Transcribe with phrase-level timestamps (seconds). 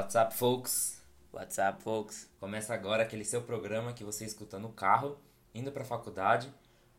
[0.00, 1.02] What's up, folks?
[1.30, 2.26] What's up, folks?
[2.40, 5.18] Começa agora aquele seu programa que você escuta no carro,
[5.54, 6.50] indo pra faculdade,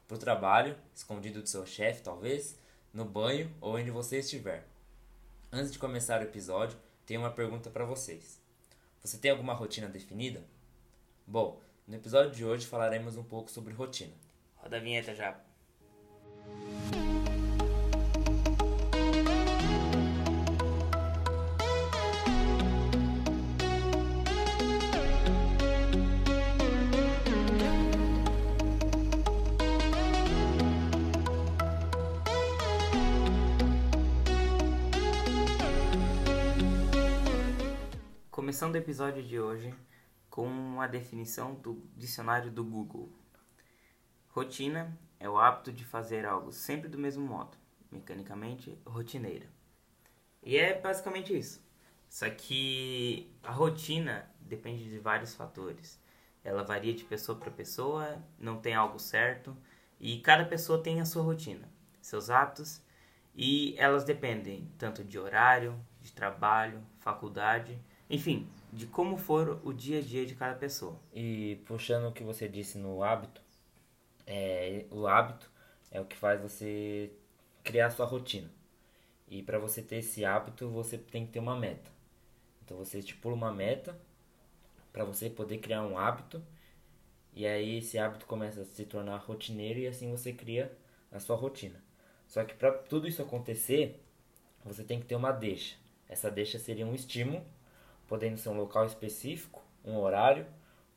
[0.07, 2.55] pro trabalho, escondido do seu chefe, talvez,
[2.93, 4.67] no banho ou onde você estiver.
[5.51, 8.39] Antes de começar o episódio, tenho uma pergunta para vocês.
[9.03, 10.45] Você tem alguma rotina definida?
[11.25, 14.13] Bom, no episódio de hoje falaremos um pouco sobre rotina.
[14.57, 15.41] Roda a vinheta já.
[38.61, 39.73] Começando o episódio de hoje
[40.29, 43.11] com uma definição do dicionário do Google.
[44.27, 47.57] Rotina é o hábito de fazer algo sempre do mesmo modo,
[47.91, 49.47] mecanicamente rotineira.
[50.43, 51.59] E é basicamente isso.
[52.07, 55.99] Só que a rotina depende de vários fatores.
[56.43, 59.57] Ela varia de pessoa para pessoa, não tem algo certo,
[59.99, 61.67] e cada pessoa tem a sua rotina,
[61.99, 62.79] seus hábitos,
[63.33, 69.99] e elas dependem tanto de horário, de trabalho, faculdade, enfim, de como for o dia
[69.99, 70.99] a dia de cada pessoa.
[71.13, 73.41] E puxando o que você disse no hábito,
[74.27, 75.49] é, o hábito
[75.89, 77.09] é o que faz você
[77.63, 78.51] criar sua rotina.
[79.29, 81.89] E para você ter esse hábito, você tem que ter uma meta.
[82.65, 83.97] Então você estipula uma meta
[84.91, 86.43] para você poder criar um hábito.
[87.33, 90.69] E aí esse hábito começa a se tornar rotineiro e assim você cria
[91.09, 91.81] a sua rotina.
[92.27, 94.03] Só que para tudo isso acontecer,
[94.65, 95.77] você tem que ter uma deixa.
[96.09, 97.41] Essa deixa seria um estímulo
[98.11, 100.45] podendo ser um local específico, um horário,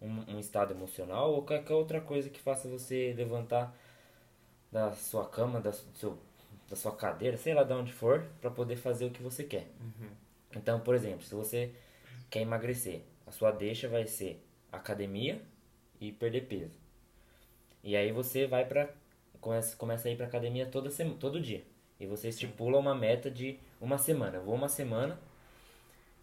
[0.03, 3.73] um, um, estado emocional ou qualquer outra coisa que faça você levantar
[4.73, 6.19] da sua cama, da, seu,
[6.69, 9.70] da sua cadeira, sei lá de onde for, para poder fazer o que você quer.
[9.81, 10.09] Uhum.
[10.57, 11.73] Então, por exemplo, se você
[12.29, 15.41] quer emagrecer, a sua deixa vai ser academia
[16.01, 16.81] e perder peso.
[17.85, 18.92] E aí você vai para
[19.41, 21.63] começa, começa a ir para academia toda semana, todo dia.
[22.01, 24.39] E você estipula uma meta de uma semana.
[24.39, 25.17] Eu vou uma semana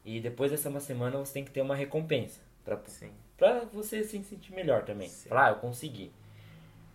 [0.05, 2.39] e depois dessa uma semana você tem que ter uma recompensa.
[2.63, 3.11] Pra, Sim.
[3.37, 5.09] pra você se sentir melhor também.
[5.09, 5.29] Sim.
[5.29, 6.11] Falar, ah, eu consegui.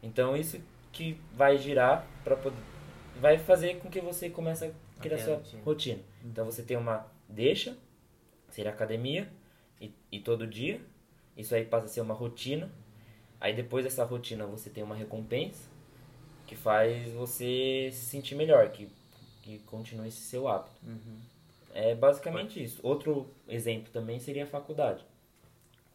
[0.03, 0.61] Então isso
[0.93, 2.56] que vai girar para poder.
[3.21, 5.62] Vai fazer com que você comece a criar Ok, sua rotina.
[5.65, 6.03] rotina.
[6.25, 7.77] Então você tem uma deixa,
[8.49, 9.31] ser academia,
[9.81, 10.81] e, e todo dia.
[11.37, 12.71] Isso aí passa a ser uma rotina.
[13.41, 15.69] Aí depois dessa rotina você tem uma recompensa
[16.47, 18.89] que faz você se sentir melhor, que,
[19.43, 20.81] que continue esse seu hábito.
[20.87, 21.19] Uhum.
[21.79, 22.81] É basicamente isso.
[22.83, 25.05] Outro exemplo também seria a faculdade.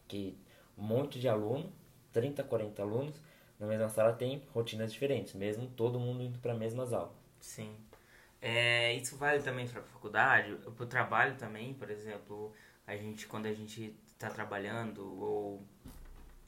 [0.06, 0.38] Que
[0.78, 1.72] um monte de aluno,
[2.12, 3.20] 30, 40 alunos,
[3.58, 7.12] na mesma sala tem rotinas diferentes, mesmo todo mundo indo para as mesmas aulas.
[7.40, 7.74] Sim.
[8.40, 12.52] É, isso vale também para a faculdade, para o trabalho também, por exemplo,
[12.86, 15.66] a gente quando a gente está trabalhando ou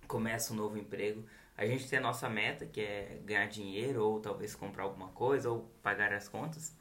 [0.07, 1.25] começa um novo emprego,
[1.57, 5.51] a gente tem a nossa meta, que é ganhar dinheiro ou talvez comprar alguma coisa
[5.51, 6.73] ou pagar as contas.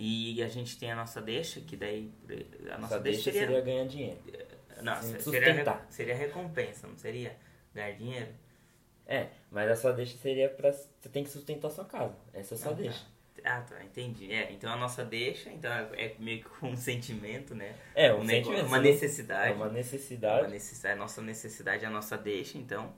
[0.00, 2.08] E a gente tem a nossa deixa, que daí
[2.72, 4.18] a nossa deixa deixa seria, seria ganhar dinheiro.
[4.80, 7.34] não, sim, seria, seria recompensa, não seria
[7.74, 8.28] ganhar dinheiro?
[9.04, 12.14] É, mas a sua deixa seria para você tem que sustentar a sua casa.
[12.32, 12.80] Essa é a sua Ah, tá.
[12.82, 13.06] deixa.
[13.44, 14.32] Ah, tá, entendi.
[14.32, 17.74] É, então a nossa deixa, então é meio que um sentimento, né?
[17.94, 19.50] É, um Um sentimento, uma não- necessidade.
[19.50, 20.40] É uma necessidade.
[20.42, 22.92] Uma necessidade, a nossa necessidade é a nossa deixa, então.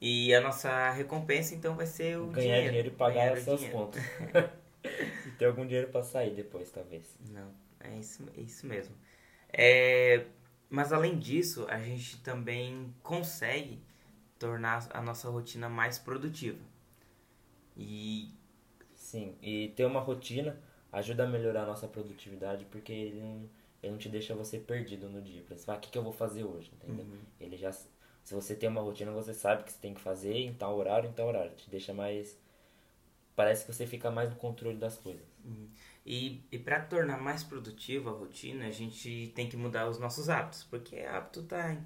[0.00, 2.88] E a nossa recompensa, então, vai ser o ganhar dinheiro, dinheiro.
[2.88, 3.78] e pagar ganhar as suas dinheiro.
[3.78, 4.02] contas.
[5.34, 7.16] ter algum dinheiro para sair depois, talvez.
[7.30, 7.50] Não,
[7.80, 8.94] é isso, é isso mesmo.
[9.52, 10.26] É,
[10.70, 13.80] mas além disso, a gente também consegue
[14.38, 16.60] tornar a nossa rotina mais produtiva.
[17.76, 18.30] E
[18.94, 20.58] Sim, e ter uma rotina
[20.92, 23.48] ajuda a melhorar a nossa produtividade porque ele não,
[23.82, 25.42] ele não te deixa você perdido no dia.
[25.42, 27.04] Pra você falar, o que, que eu vou fazer hoje, entendeu?
[27.04, 27.20] Uhum.
[27.40, 30.34] Ele já, se você tem uma rotina, você sabe o que você tem que fazer
[30.34, 31.52] em tal horário, em tal horário.
[31.54, 32.38] Te deixa mais,
[33.36, 35.26] parece que você fica mais no controle das coisas.
[36.06, 40.28] E, e para tornar mais produtiva a rotina, a gente tem que mudar os nossos
[40.28, 41.76] hábitos, porque hábito está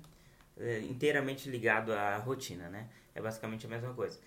[0.89, 2.89] inteiramente ligado à rotina, né?
[3.15, 4.19] É basicamente a mesma coisa.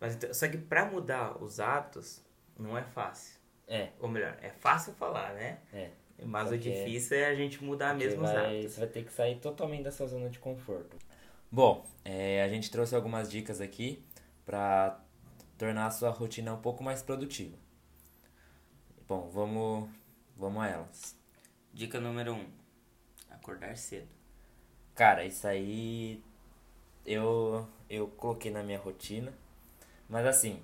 [0.00, 2.22] Mas, então- só que para mudar os hábitos
[2.58, 3.36] não é fácil.
[3.68, 5.58] É, Ou melhor, é fácil falar, né?
[5.72, 5.90] é.
[6.24, 8.72] Mas o é- difícil é a gente mudar mesmo os vai, hábitos.
[8.72, 10.96] Você vai ter que sair totalmente da sua zona de conforto.
[11.50, 14.02] Bom, é, a gente trouxe algumas dicas aqui
[14.44, 14.98] para
[15.58, 17.56] tornar a sua rotina um pouco mais produtiva.
[19.08, 19.88] Bom, vamos,
[20.36, 21.16] vamos a elas.
[21.72, 22.36] Dica número 1.
[22.36, 22.46] Um,
[23.30, 24.08] acordar cedo.
[24.94, 26.22] Cara, isso aí
[27.04, 29.32] eu, eu coloquei na minha rotina.
[30.08, 30.62] Mas assim,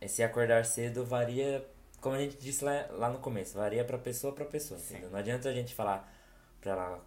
[0.00, 1.66] esse acordar cedo varia,
[2.00, 4.80] como a gente disse lá, lá no começo, varia pra pessoa pra pessoa?
[5.10, 6.12] Não adianta a gente falar
[6.60, 7.06] pra ela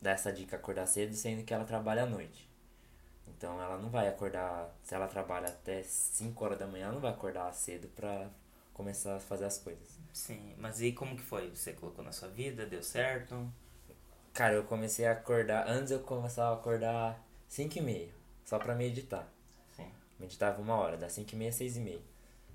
[0.00, 2.48] dar essa dica acordar cedo, sendo que ela trabalha à noite.
[3.26, 7.00] Então ela não vai acordar, se ela trabalha até 5 horas da manhã, ela não
[7.00, 8.28] vai acordar cedo pra
[8.72, 9.98] começar a fazer as coisas.
[10.12, 11.50] Sim, mas e como que foi?
[11.50, 13.50] Você colocou na sua vida, deu certo?
[14.32, 18.08] Cara, eu comecei a acordar, antes eu começava a acordar 5 e meia,
[18.44, 19.28] só pra meditar.
[19.76, 19.90] Sim.
[20.18, 22.02] Meditava uma hora, das 5 e meia, 6 e meia.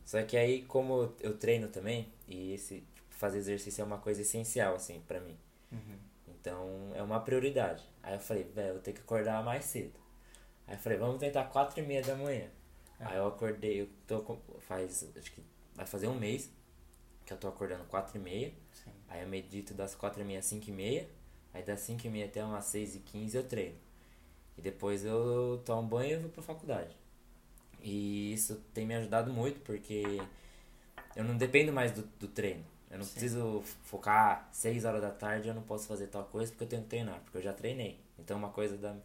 [0.06, 4.22] Só que aí, como eu treino também, e esse tipo, fazer exercício é uma coisa
[4.22, 5.38] essencial, assim, pra mim.
[5.72, 6.00] Uhum.
[6.28, 7.84] Então, é uma prioridade.
[8.02, 10.00] Aí eu falei, velho, eu ter que acordar mais cedo.
[10.70, 12.48] Aí eu falei, vamos tentar 4 e meia da manhã.
[13.00, 15.42] Aí eu acordei, eu tô com, faz, acho que
[15.74, 16.52] vai fazer um mês
[17.26, 18.54] que eu tô acordando 4 e meia.
[18.72, 18.92] Sim.
[19.08, 21.10] Aí eu medito das 4 e meia às 5 e meia.
[21.56, 23.78] Aí das 5 e meia até umas 6 e 15 eu treino.
[24.58, 26.96] E depois eu tomo banho e vou pra faculdade.
[27.82, 30.22] E isso tem me ajudado muito porque
[31.16, 32.64] eu não dependo mais do, do treino.
[32.92, 33.12] Eu não Sim.
[33.14, 36.84] preciso focar 6 horas da tarde eu não posso fazer tal coisa porque eu tenho
[36.84, 38.00] que treinar, porque eu já treinei.
[38.20, 38.96] Então uma coisa da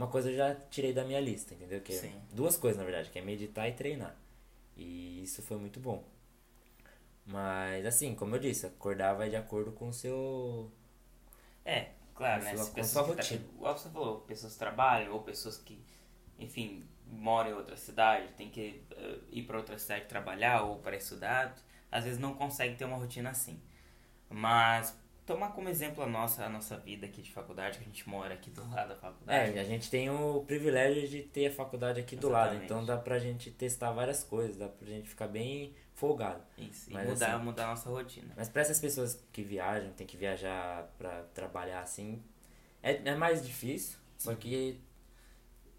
[0.00, 1.80] uma coisa eu já tirei da minha lista, entendeu?
[1.82, 2.20] Que é Sim.
[2.32, 4.16] duas coisas na verdade, que é meditar e treinar.
[4.76, 6.04] E isso foi muito bom.
[7.26, 10.70] Mas assim, como eu disse, acordar vai de acordo com o seu
[11.64, 12.56] É, claro, né?
[12.56, 13.40] sua- Se com sua que tra- rotina.
[13.54, 15.82] igual você falou, pessoas que trabalham ou pessoas que,
[16.38, 20.96] enfim, moram em outra cidade, tem que eh, ir para outra cidade trabalhar ou para
[20.96, 21.56] estudar,
[21.90, 23.60] às vezes não consegue ter uma rotina assim.
[24.30, 24.96] Mas
[25.30, 28.34] tomar como exemplo a nossa, a nossa vida aqui de faculdade, que a gente mora
[28.34, 29.56] aqui do lado da faculdade.
[29.56, 32.64] É, a gente tem o privilégio de ter a faculdade aqui do lado, Exatamente.
[32.64, 36.42] então dá pra gente testar várias coisas, dá pra gente ficar bem folgado.
[36.58, 38.32] Isso, e Mas mudar, assim- mudar a nossa rotina.
[38.36, 42.20] Mas pra essas pessoas que viajam, tem que viajar pra trabalhar assim,
[42.82, 44.80] é, é mais difícil, só que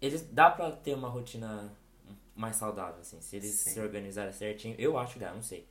[0.00, 1.70] eles dá pra ter uma rotina
[2.34, 3.70] mais saudável, assim, se eles Sim.
[3.72, 5.68] se organizarem certinho, eu acho que dá, não sei.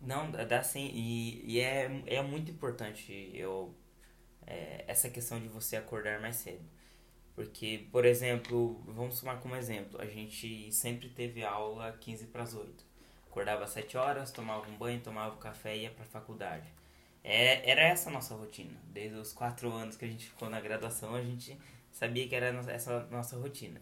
[0.00, 3.74] Não, dá sim, e, e é, é muito importante eu,
[4.46, 6.64] é, essa questão de você acordar mais cedo.
[7.34, 12.54] Porque, por exemplo, vamos tomar como exemplo, a gente sempre teve aula 15 para as
[12.54, 12.84] 8.
[13.28, 16.66] Acordava às 7 horas, tomava um banho, tomava um café e ia para a faculdade.
[17.22, 18.80] É, era essa a nossa rotina.
[18.84, 21.58] Desde os 4 anos que a gente ficou na graduação, a gente
[21.92, 23.80] sabia que era essa nossa rotina.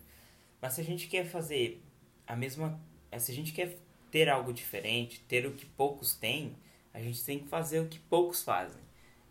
[0.61, 1.83] Mas se a gente quer fazer
[2.27, 2.81] a mesma.
[3.19, 3.79] Se a gente quer
[4.15, 6.55] ter algo diferente, ter o que poucos têm,
[6.93, 8.81] a gente tem que fazer o que poucos fazem.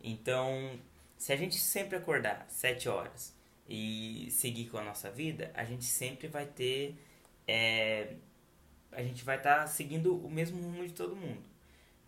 [0.03, 0.77] Então,
[1.17, 3.33] se a gente sempre acordar 7 horas
[3.65, 6.97] e seguir com a nossa vida, a gente sempre vai ter.
[7.47, 8.15] é,
[8.91, 11.43] a gente vai estar seguindo o mesmo rumo de todo mundo.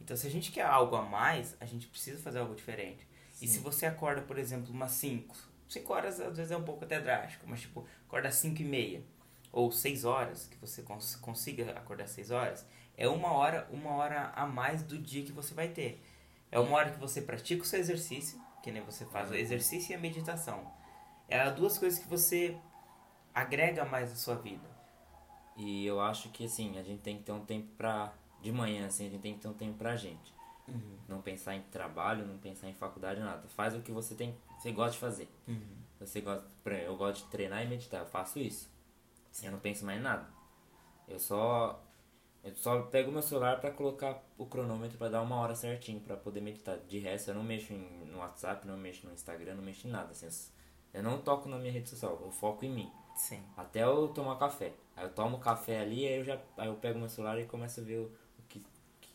[0.02, 3.08] Então, se a gente quer algo a mais, a gente precisa fazer algo diferente.
[3.42, 5.34] E se você acorda, por exemplo, umas 5,
[5.70, 8.66] 5 horas às vezes é um pouco até drástico, mas tipo, acorda às 5 e
[8.66, 9.15] meia
[9.56, 12.68] ou 6 horas, que você cons consiga acordar 6 horas,
[12.98, 16.04] é uma hora, uma hora a mais do dia que você vai ter.
[16.52, 19.94] É uma hora que você pratica o seu exercício, que nem você faz o exercício
[19.94, 20.70] e a meditação.
[21.30, 22.58] É duas coisas que você
[23.34, 24.70] agrega mais na sua vida.
[25.56, 28.14] E eu acho que assim, a gente tem que ter um tempo pra.
[28.42, 30.36] De manhã, assim, a gente tem que ter um tempo pra gente.
[31.08, 33.48] Não pensar em trabalho, não pensar em faculdade, nada.
[33.48, 34.38] Faz o que você tem.
[34.60, 35.30] Você gosta de fazer.
[36.00, 36.46] Você gosta.
[36.86, 38.75] Eu gosto de treinar e meditar, eu faço isso.
[39.44, 40.28] Eu não penso mais em nada.
[41.08, 41.82] Eu só.
[42.44, 46.16] Eu só pego meu celular pra colocar o cronômetro pra dar uma hora certinho pra
[46.16, 46.78] poder meditar.
[46.88, 49.92] De resto, eu não mexo em- no WhatsApp, não mexo no Instagram, não mexo em
[49.92, 50.12] nada.
[50.12, 50.28] Assim,
[50.94, 52.92] eu não toco na minha rede social, eu foco em mim.
[53.16, 53.42] Sim.
[53.58, 54.74] Até eu tomar café.
[54.96, 57.80] Aí eu tomo café ali, aí eu já aí eu pego meu celular e começo
[57.80, 58.04] a ver o,
[58.38, 58.64] o que,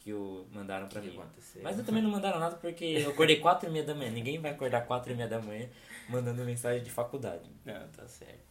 [0.01, 1.17] que eu mandaram que mim.
[1.17, 1.63] aconteceu?
[1.63, 4.11] Mas eu também não mandaram nada porque eu acordei 4 e meia da manhã.
[4.11, 5.69] Ninguém vai acordar 4 e meia da manhã
[6.09, 7.49] mandando mensagem de faculdade.
[7.65, 8.50] Não, tá certo.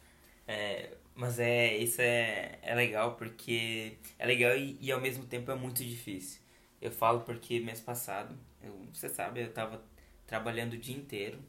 [0.51, 5.51] É, mas é, isso é, é legal porque é legal e, e ao mesmo tempo
[5.51, 6.41] é muito difícil.
[6.81, 9.81] Eu falo porque mês passado, eu, você sabe, eu tava
[10.25, 11.39] trabalhando o dia inteiro,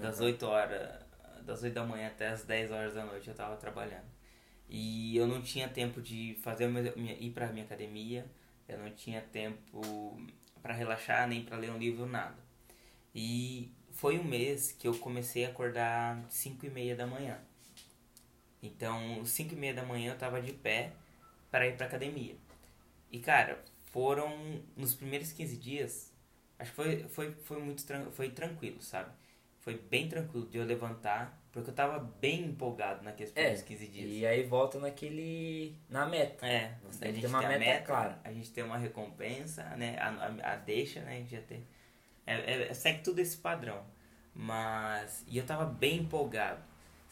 [0.00, 1.04] das 8 horas,
[1.44, 4.06] das 8 da manhã até as 10 horas da noite eu tava trabalhando.
[4.68, 8.26] E eu não tinha tempo de fazer minha- ir pra minha academia,
[8.68, 10.16] eu não tinha tempo
[10.62, 12.36] pra relaxar, nem pra ler um livro, nada.
[13.14, 17.38] E foi um mês que eu comecei a acordar 5 e meia da manhã.
[18.62, 20.92] Então, 5 e meia da manhã eu tava de pé
[21.50, 22.36] para ir pra academia.
[23.10, 26.12] E cara, foram nos primeiros 15 dias,
[26.58, 27.82] acho que foi, foi, foi muito
[28.12, 29.10] foi tranquilo, sabe?
[29.60, 34.10] Foi bem tranquilo de eu levantar, porque eu tava bem empolgado naqueles primeiros 15 dias.
[34.10, 35.74] E aí volta naquele.
[35.88, 36.46] na meta.
[36.46, 38.20] É, Você a tem gente ter uma tem meta meta, clara.
[38.22, 39.96] a gente tem uma recompensa, né?
[39.98, 41.12] A, a, a deixa, né?
[41.12, 41.66] A gente já tem.
[42.26, 43.84] É, é, segue tudo esse padrão.
[44.34, 45.24] Mas.
[45.26, 46.62] E eu tava bem empolgado.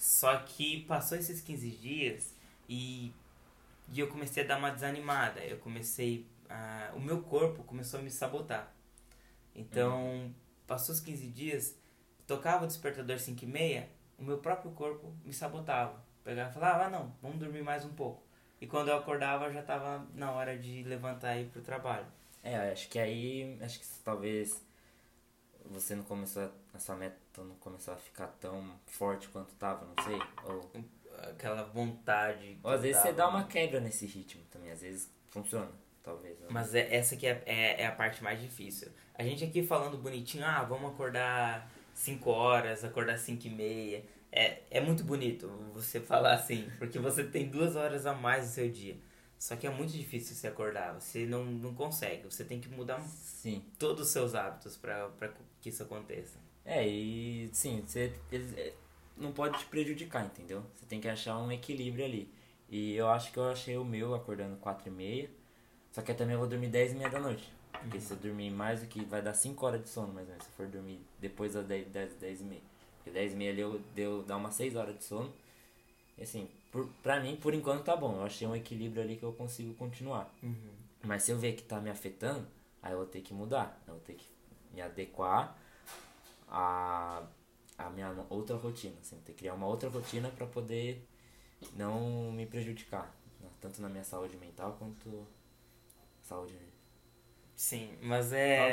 [0.05, 2.35] Só que passou esses 15 dias
[2.69, 3.11] e,
[3.91, 5.41] e eu comecei a dar uma desanimada.
[5.41, 6.27] Eu comecei.
[6.47, 8.71] A, o meu corpo começou a me sabotar.
[9.55, 10.31] Então,
[10.67, 11.75] passou os 15 dias,
[12.27, 16.05] tocava o despertador 5 e meia, o meu próprio corpo me sabotava.
[16.23, 18.23] Pegava e falava, ah não, vamos dormir mais um pouco.
[18.61, 22.07] E quando eu acordava já tava na hora de levantar e ir pro trabalho.
[22.43, 24.63] É, acho que aí, acho que talvez
[25.65, 30.05] você não começou, a sua meta não começou a ficar tão forte quanto tava, não
[30.05, 30.19] sei.
[30.45, 30.71] Ou,
[31.31, 32.59] Aquela vontade.
[32.63, 33.33] ou às vezes você dava.
[33.33, 35.71] dá uma quebra nesse ritmo também, às vezes funciona,
[36.03, 36.39] talvez.
[36.41, 36.47] né?
[36.51, 38.89] Mas é, essa aqui é, é, é a parte mais difícil.
[39.15, 44.05] A gente aqui falando bonitinho, ah, vamos acordar 5 horas, acordar 5 e meia.
[44.31, 48.51] É, é muito bonito você falar assim, porque você tem duas horas a mais no
[48.53, 48.97] seu dia.
[49.39, 52.25] Só que é muito difícil você acordar, você não, não consegue.
[52.25, 53.65] Você tem que mudar Sim.
[53.79, 55.11] todos os seus hábitos para
[55.61, 56.39] que isso aconteça.
[56.65, 58.73] É, e sim, você eles, é,
[59.17, 60.63] não pode te prejudicar, entendeu?
[60.77, 62.29] Você tem que achar um equilíbrio ali.
[62.69, 65.31] E eu acho que eu achei o meu acordando 4 e meia,
[65.93, 67.53] só que eu também vou dormir 10 e meia da noite.
[67.73, 70.33] Porque se eu dormir mais do que vai dar 5 horas de sono, mais ou
[70.33, 72.63] menos, se eu for dormir depois das 10, 10, 10 e meia.
[72.97, 75.33] Porque 10 e meia ali eu deu, dá umas 6 horas de sono.
[76.17, 78.17] E assim, por, pra mim, por enquanto tá bom.
[78.17, 80.33] Eu achei um equilíbrio ali que eu consigo continuar.
[81.05, 82.47] Mas se eu ver que tá me afetando,
[82.83, 83.81] aí eu vou ter que mudar.
[83.87, 84.27] Eu vou ter que
[84.73, 85.57] me adequar
[86.49, 87.23] a,
[87.79, 88.97] a minha outra rotina.
[89.01, 91.07] Assim, ter que criar uma outra rotina para poder
[91.75, 93.15] não me prejudicar.
[93.41, 93.49] né?
[93.61, 95.27] Tanto na minha saúde mental quanto
[96.23, 96.55] saúde,
[97.55, 98.73] Sim, mas é.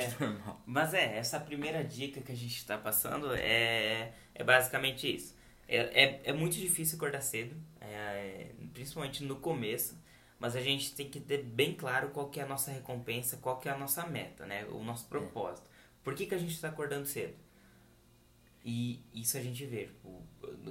[0.66, 5.36] Mas é, essa primeira dica que a gente está passando é, é basicamente isso.
[5.68, 9.98] É, é, é muito difícil acordar cedo, é, principalmente no começo,
[10.40, 13.60] mas a gente tem que ter bem claro qual que é a nossa recompensa, qual
[13.60, 14.66] que é a nossa meta, né?
[14.66, 15.70] O nosso propósito.
[16.04, 17.36] Por que, que a gente está acordando cedo?
[18.64, 19.90] E isso a gente vê.
[20.04, 20.22] O,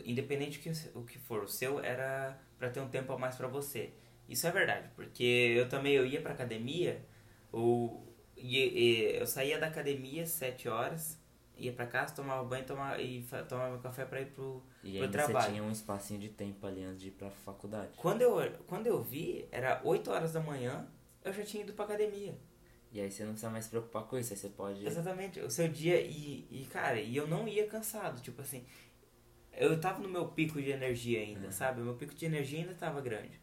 [0.05, 3.49] independente que, o que for, o seu era para ter um tempo a mais para
[3.49, 3.93] você.
[4.29, 5.25] Isso é verdade, porque
[5.57, 7.05] eu também eu ia pra academia,
[7.51, 11.19] ou, e, e- eu saía da academia às 7 horas,
[11.57, 15.09] ia pra casa, tomava banho tomava, e tomava café pra ir pro, E pro ainda
[15.19, 15.45] trabalho.
[15.47, 17.91] você tinha um espacinho de tempo ali antes de ir pra faculdade.
[17.97, 18.37] Quando eu,
[18.69, 20.87] quando eu vi, era 8 horas da manhã,
[21.25, 22.39] eu já tinha ido pra academia.
[22.93, 24.85] E aí você não precisa mais se preocupar com isso, aí você pode.
[24.85, 28.65] Exatamente, o seu dia e, e cara, e eu não ia cansado, tipo assim,
[29.57, 31.53] eu tava no meu pico de energia ainda, Uhum.
[31.53, 31.81] sabe?
[31.81, 33.39] O meu pico de energia ainda tava grande.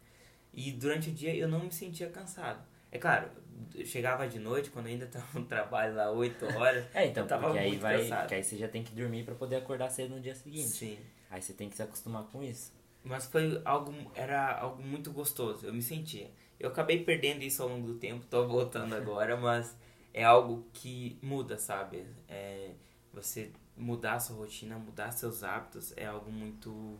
[0.52, 2.62] E durante o dia eu não me sentia cansado.
[2.90, 3.30] É claro,
[3.74, 7.46] eu chegava de noite, quando ainda tava no trabalho lá 8 horas, É, então, tava
[7.48, 7.98] porque aí vai.
[8.02, 8.20] cansado.
[8.20, 10.68] Porque aí você já tem que dormir pra poder acordar cedo no dia seguinte.
[10.68, 10.98] Sim.
[11.30, 12.72] Aí você tem que se acostumar com isso.
[13.04, 16.30] Mas foi algo, era algo muito gostoso, eu me sentia.
[16.58, 19.76] Eu acabei perdendo isso ao longo do tempo, tô voltando agora, mas
[20.12, 22.04] é algo que muda, sabe?
[22.28, 22.72] É,
[23.12, 26.98] você mudar a sua rotina, mudar seus hábitos é algo muito.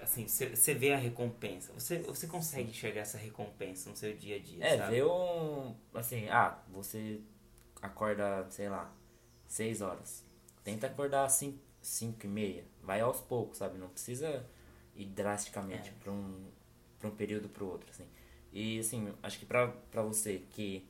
[0.00, 1.72] Assim, você vê a recompensa.
[1.72, 4.90] Você, você consegue enxergar essa recompensa no seu dia a dia, É, sabe?
[4.96, 5.74] ver um.
[5.94, 7.20] Assim, ah, você
[7.82, 8.92] acorda, sei lá,
[9.46, 10.22] 6 horas.
[10.62, 11.32] Tenta acordar às
[11.80, 12.64] 5 e meia.
[12.82, 13.78] Vai aos poucos, sabe?
[13.78, 14.44] Não precisa
[14.94, 15.92] ir drasticamente É.
[15.94, 16.46] pra, um,
[16.98, 18.04] pra um período pro outro, assim.
[18.52, 20.86] E, assim, acho que pra, pra você que,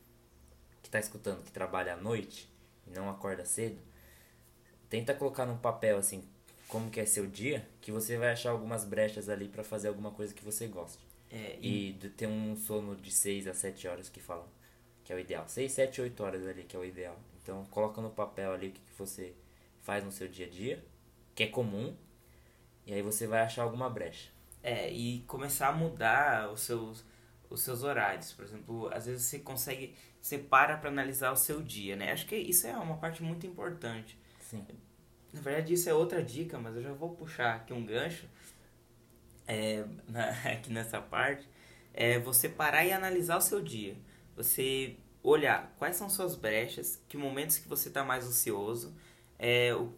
[0.83, 2.49] que tá escutando, que trabalha à noite
[2.87, 3.79] e não acorda cedo,
[4.89, 6.25] tenta colocar num papel, assim,
[6.69, 10.11] como que é seu dia, que você vai achar algumas brechas ali pra fazer alguma
[10.11, 11.07] coisa que você goste.
[11.31, 14.47] É, e, E ter um sono de 6 a 7 horas que falam
[15.05, 15.49] que é o ideal.
[15.49, 17.19] 6, 7, 8 horas ali que é o ideal.
[17.43, 19.35] Então coloca no papel ali o que, que você
[19.83, 20.85] faz no seu dia a dia,
[21.35, 21.97] que é comum,
[22.87, 24.31] e aí você vai achar alguma brecha.
[24.63, 27.05] é, e começar a mudar os seus,
[27.51, 28.33] os seus horários.
[28.33, 29.95] Por exemplo, às vezes você consegue.
[30.21, 32.13] Você para pra analisar o seu dia, né?
[32.13, 34.19] Acho que isso é uma parte muito importante.
[34.41, 34.67] Sim.
[35.33, 38.27] Na verdade, isso é outra dica, mas eu já vou puxar aqui um gancho
[39.47, 41.49] é, na- aqui nessa parte.
[41.93, 43.97] É você parar e analisar o seu dia.
[44.37, 48.95] Você olhar quais são suas brechas, que momentos que você está mais ocioso,
[49.39, 49.93] é, o,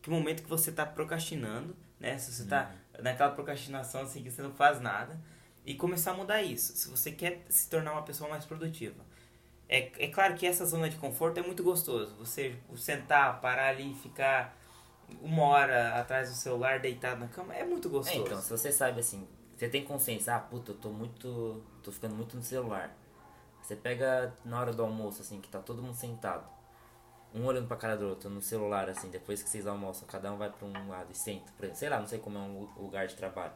[0.00, 2.16] que momento que você está procrastinando, né?
[2.18, 5.20] Se você está naquela procrastinação assim que você não faz nada.
[5.64, 6.76] E começar a mudar isso.
[6.76, 9.04] Se você quer se tornar uma pessoa mais produtiva.
[9.68, 12.14] É, é claro que essa zona de conforto é muito gostoso.
[12.16, 14.56] Você sentar, parar ali e ficar
[15.20, 18.20] uma hora atrás do celular, deitado na cama, é muito É, gostoso.
[18.26, 21.62] então, se você sabe assim, você tem consciência, ah, puta, eu tô muito.
[21.82, 22.96] tô ficando muito no celular.
[23.62, 26.48] Você pega na hora do almoço, assim, que tá todo mundo sentado.
[27.32, 30.36] Um olhando pra cara do outro, no celular, assim, depois que vocês almoçam, cada um
[30.36, 31.52] vai pra um lado e senta.
[31.56, 33.52] Por exemplo, sei lá, não sei como é um lu- lugar de trabalho.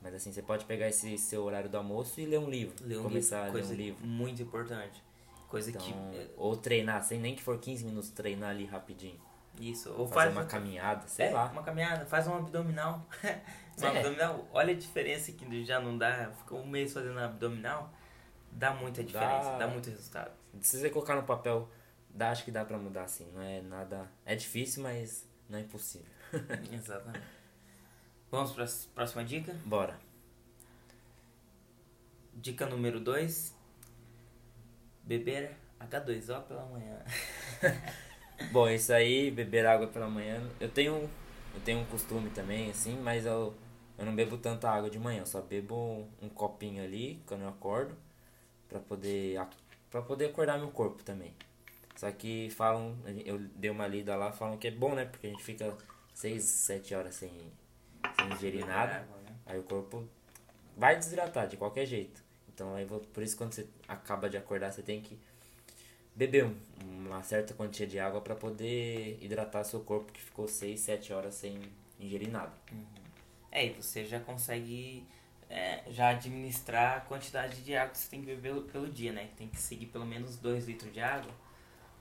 [0.00, 2.74] Mas assim, você pode pegar esse seu horário do almoço e ler um livro.
[2.86, 4.06] Ler um começar livro, a ler coisa um livro.
[4.06, 5.02] muito importante.
[5.48, 5.92] Coisa Então, que.
[6.16, 9.18] é, ou treinar, sem nem que for 15 minutos, treinar ali rapidinho.
[9.58, 9.90] Isso.
[9.90, 11.46] Ou Fazer faz uma caminhada, sei é, lá.
[11.46, 13.04] Uma caminhada, faz um abdominal.
[13.24, 13.98] um É.
[13.98, 14.46] abdominal.
[14.52, 16.30] Olha a diferença que já não dá.
[16.38, 17.92] Ficou um mês fazendo abdominal.
[18.52, 19.68] Dá muita diferença, dá, Dá.
[19.68, 20.30] muito resultado.
[20.60, 21.68] Se você colocar no papel,
[22.10, 23.30] dá, acho que dá pra mudar assim.
[23.34, 24.08] Não é nada.
[24.24, 26.06] É difícil, mas não é impossível.
[26.72, 27.24] Exatamente.
[28.30, 29.54] Vamos para a próxima dica?
[29.64, 29.98] Bora.
[32.34, 33.54] Dica número 2.
[35.02, 36.98] Beber H2O pela manhã.
[38.52, 41.10] Bom, isso aí, beber água pela manhã, eu tenho,
[41.54, 43.52] eu tenho um costume também, assim, mas eu,
[43.98, 47.48] eu não bebo tanta água de manhã, eu só bebo um copinho ali quando eu
[47.48, 47.96] acordo,
[48.68, 49.40] pra poder,
[49.90, 51.34] pra poder acordar meu corpo também.
[51.96, 55.04] Só que falam, eu dei uma lida lá, falam que é bom, né?
[55.04, 55.76] Porque a gente fica
[56.14, 57.32] 6, 7 horas sem,
[58.20, 59.34] sem ingerir nada, né?
[59.46, 60.08] aí o corpo
[60.76, 62.22] vai desidratar de qualquer jeito.
[62.54, 65.18] Então, aí, por isso, quando você acaba de acordar, você tem que
[66.14, 66.56] beber um,
[67.06, 71.34] uma certa quantia de água para poder hidratar seu corpo que ficou 6, 7 horas
[71.34, 71.60] sem
[72.00, 72.52] ingerir nada.
[72.72, 72.84] Uhum.
[73.52, 75.06] É, e você já consegue
[75.48, 79.12] é, já administrar a quantidade de água que você tem que beber pelo, pelo dia,
[79.12, 79.28] né?
[79.36, 81.32] Tem que seguir pelo menos 2 litros de água.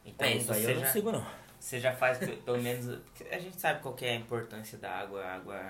[0.03, 1.25] Então, é, isso aí eu já, não sigo não.
[1.59, 2.99] Você já faz pelo menos...
[3.31, 5.23] A gente sabe qual é a importância da água.
[5.23, 5.61] A água,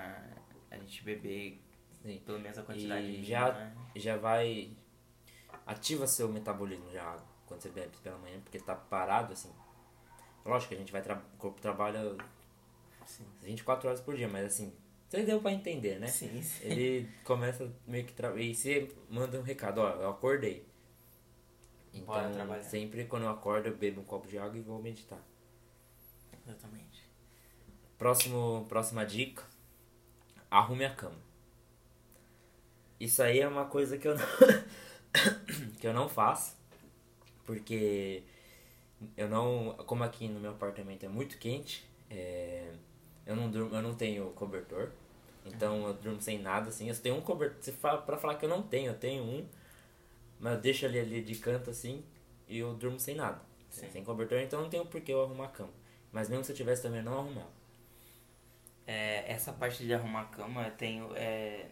[0.70, 1.60] a gente beber
[2.02, 2.22] Sim.
[2.24, 3.76] pelo menos a quantidade e já, né?
[3.96, 4.70] já vai...
[5.66, 9.50] Ativa seu metabolismo de água quando você bebe pela manhã, porque tá parado assim.
[10.44, 11.02] Lógico que a gente vai.
[11.02, 12.16] o corpo trabalha
[13.04, 13.24] sim.
[13.42, 14.72] 24 horas por dia, mas assim.
[15.08, 16.06] Você deu pra entender, né?
[16.06, 16.66] Sim, sim.
[16.66, 18.12] Ele começa meio que.
[18.12, 18.34] Tra...
[18.38, 20.66] E você manda um recado: ó, eu acordei.
[21.92, 25.20] Então, sempre quando eu acordo, eu bebo um copo de água e vou meditar.
[26.46, 27.02] Exatamente.
[27.96, 29.44] Próximo, próxima dica:
[30.50, 31.16] arrume a cama.
[32.98, 34.26] Isso aí é uma coisa que eu não,
[35.78, 36.56] que eu não faço.
[37.44, 38.22] Porque
[39.16, 39.74] eu não.
[39.86, 42.72] Como aqui no meu apartamento é muito quente, é,
[43.24, 44.90] eu, não durmo, eu não tenho cobertor.
[45.46, 46.88] Então eu durmo sem nada, assim.
[46.88, 47.62] Eu tenho um cobertor.
[47.62, 49.46] Se fala, pra falar que eu não tenho, eu tenho um.
[50.40, 52.04] Mas eu deixo ele ali de canto assim
[52.48, 53.40] e eu durmo sem nada.
[53.70, 53.90] Sim.
[53.90, 55.72] Sem cobertor, então não tenho por que eu arrumar a cama.
[56.10, 57.57] Mas mesmo se eu tivesse também, eu não arrumava.
[58.88, 61.14] É, essa parte de arrumar a cama, eu tenho.
[61.14, 61.66] É,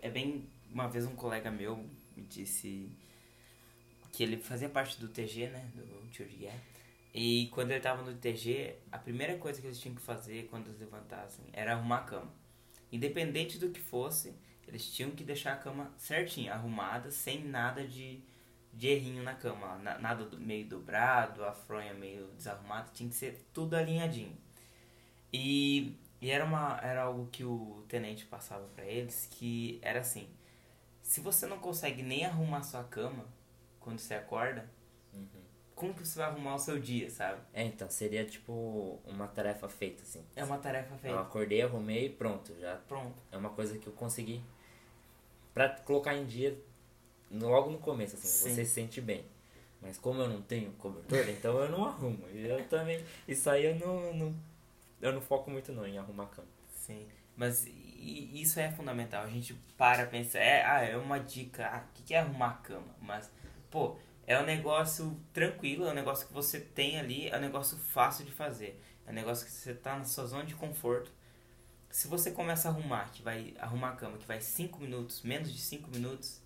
[0.00, 0.48] é bem.
[0.70, 1.76] Uma vez um colega meu
[2.16, 2.88] me disse
[4.12, 6.24] que ele fazia parte do TG, né, do Tio.
[7.12, 10.68] E quando ele tava no TG, a primeira coisa que eles tinham que fazer quando
[10.68, 12.32] eles levantassem era arrumar a cama.
[12.92, 14.32] Independente do que fosse,
[14.68, 18.22] eles tinham que deixar a cama certinha, arrumada, sem nada de,
[18.72, 19.78] de errinho na cama.
[19.78, 24.36] Nada do, meio dobrado, a fronha meio desarrumada, tinha que ser tudo alinhadinho.
[25.32, 30.28] E, e era, uma, era algo que o tenente passava para eles, que era assim,
[31.02, 33.26] se você não consegue nem arrumar sua cama,
[33.80, 34.70] quando você acorda,
[35.12, 35.26] uhum.
[35.74, 37.40] como que você vai arrumar o seu dia, sabe?
[37.52, 40.24] É, então, seria tipo uma tarefa feita, assim.
[40.36, 41.16] É uma tarefa feita.
[41.16, 42.76] Eu acordei, arrumei e pronto, já.
[42.86, 43.20] Pronto.
[43.32, 44.40] É uma coisa que eu consegui.
[45.52, 46.56] Pra colocar em dia
[47.32, 48.54] logo no começo, assim, Sim.
[48.54, 49.24] você se sente bem.
[49.80, 52.28] Mas como eu não tenho cobertor, então eu não arrumo.
[52.28, 53.04] Eu também.
[53.26, 54.51] Isso aí eu não, não.
[55.02, 56.48] Eu não foco muito não em arrumar cama.
[56.68, 57.06] Sim.
[57.36, 59.24] Mas isso é fundamental.
[59.24, 62.94] A gente para pensar, é, ah, é uma dica, ah, o que é arrumar cama?
[63.00, 63.30] Mas
[63.68, 67.76] pô, é um negócio tranquilo, é um negócio que você tem ali, é um negócio
[67.76, 68.80] fácil de fazer.
[69.06, 71.10] É um negócio que você tá na sua zona de conforto.
[71.90, 75.52] Se você começa a arrumar, que vai arrumar a cama, que vai 5 minutos, menos
[75.52, 76.40] de 5 minutos,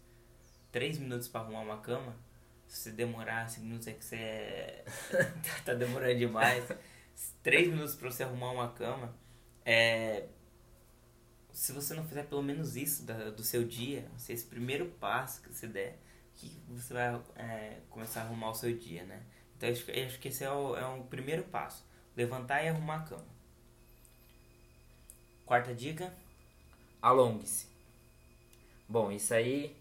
[0.72, 2.16] 3 minutos para arrumar uma cama,
[2.66, 4.84] se demorar 5 minutos é que você é...
[5.64, 6.64] tá demorando demais.
[7.42, 9.14] 3 minutos para você arrumar uma cama,
[9.64, 10.28] é
[11.56, 15.48] se você não fizer pelo menos isso da, do seu dia, esse primeiro passo que
[15.48, 15.98] você der,
[16.34, 19.22] que você vai é, começar a arrumar o seu dia, né?
[19.56, 21.82] Então acho, acho que esse é o, é o primeiro passo.
[22.14, 23.26] Levantar e arrumar a cama.
[25.46, 26.14] Quarta dica.
[27.00, 27.68] Alongue-se.
[28.86, 29.74] Bom, isso aí,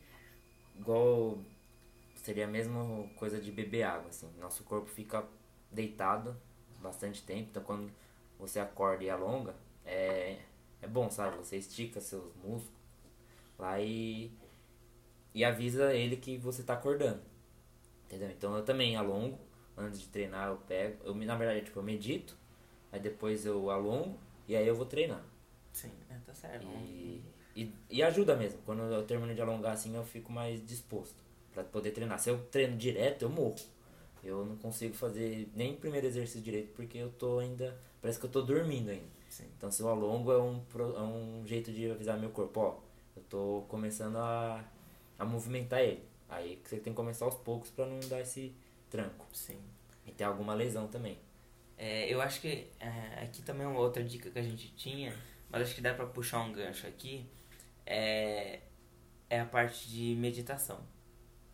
[0.77, 1.37] igual
[2.15, 4.31] seria a mesma coisa de beber água, assim.
[4.39, 5.27] Nosso corpo fica
[5.69, 6.39] deitado
[6.85, 7.91] bastante tempo, então quando
[8.39, 10.39] você acorda e alonga, é,
[10.81, 11.37] é bom, sabe?
[11.37, 12.73] Você estica seus músculos
[13.57, 14.31] lá e
[15.33, 17.21] e avisa ele que você tá acordando.
[18.05, 18.29] Entendeu?
[18.29, 19.37] Então eu também alongo,
[19.75, 22.37] antes de treinar eu pego, eu na verdade tipo, eu medito,
[22.91, 24.17] aí depois eu alongo
[24.47, 25.23] e aí eu vou treinar.
[25.73, 26.65] Sim, é, tá certo.
[26.65, 27.21] E,
[27.55, 31.15] e, e, ajuda mesmo, quando eu termino de alongar assim eu fico mais disposto
[31.53, 32.19] para poder treinar.
[32.19, 33.55] Se eu treino direto, eu morro.
[34.25, 37.79] Eu não consigo fazer nem o primeiro exercício direito porque eu tô ainda.
[38.01, 39.15] Parece que eu tô dormindo ainda.
[39.29, 39.45] Sim.
[39.57, 40.61] Então se eu alongo é um,
[40.95, 42.79] é um jeito de avisar meu corpo, ó,
[43.15, 44.63] eu tô começando a
[45.17, 46.03] a movimentar ele.
[46.29, 48.53] Aí você tem que começar aos poucos para não dar esse
[48.89, 49.25] tranco.
[49.33, 49.59] Sim.
[50.05, 51.17] E ter alguma lesão também.
[51.77, 55.13] É, eu acho que é, aqui também é uma outra dica que a gente tinha,
[55.49, 57.25] mas acho que dá para puxar um gancho aqui.
[57.85, 58.61] É,
[59.29, 60.79] é a parte de meditação.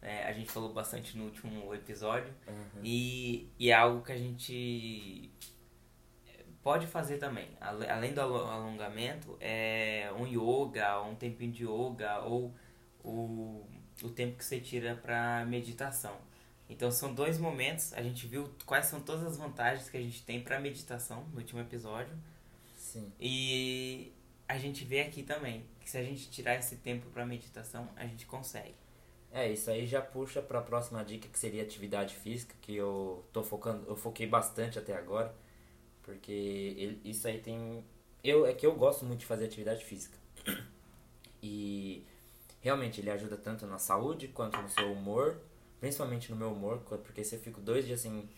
[0.01, 2.81] É, a gente falou bastante no último episódio uhum.
[2.83, 5.31] e, e é algo que a gente
[6.63, 7.49] pode fazer também.
[7.59, 12.53] Além do alongamento, é um yoga, um tempinho de yoga ou
[13.03, 13.65] o,
[14.03, 16.17] o tempo que você tira para meditação.
[16.69, 20.23] Então são dois momentos, a gente viu quais são todas as vantagens que a gente
[20.23, 22.15] tem para meditação no último episódio.
[22.77, 23.11] Sim.
[23.19, 24.13] E
[24.47, 28.05] a gente vê aqui também que se a gente tirar esse tempo para meditação, a
[28.05, 28.80] gente consegue.
[29.33, 33.23] É, isso aí já puxa para a próxima dica que seria atividade física, que eu
[33.31, 35.33] tô focando, eu foquei bastante até agora,
[36.03, 37.83] porque ele, isso aí tem
[38.23, 40.17] eu é que eu gosto muito de fazer atividade física.
[41.41, 42.05] E
[42.59, 45.37] realmente ele ajuda tanto na saúde quanto no seu humor,
[45.79, 48.29] principalmente no meu humor, porque se eu fico dois dias sem,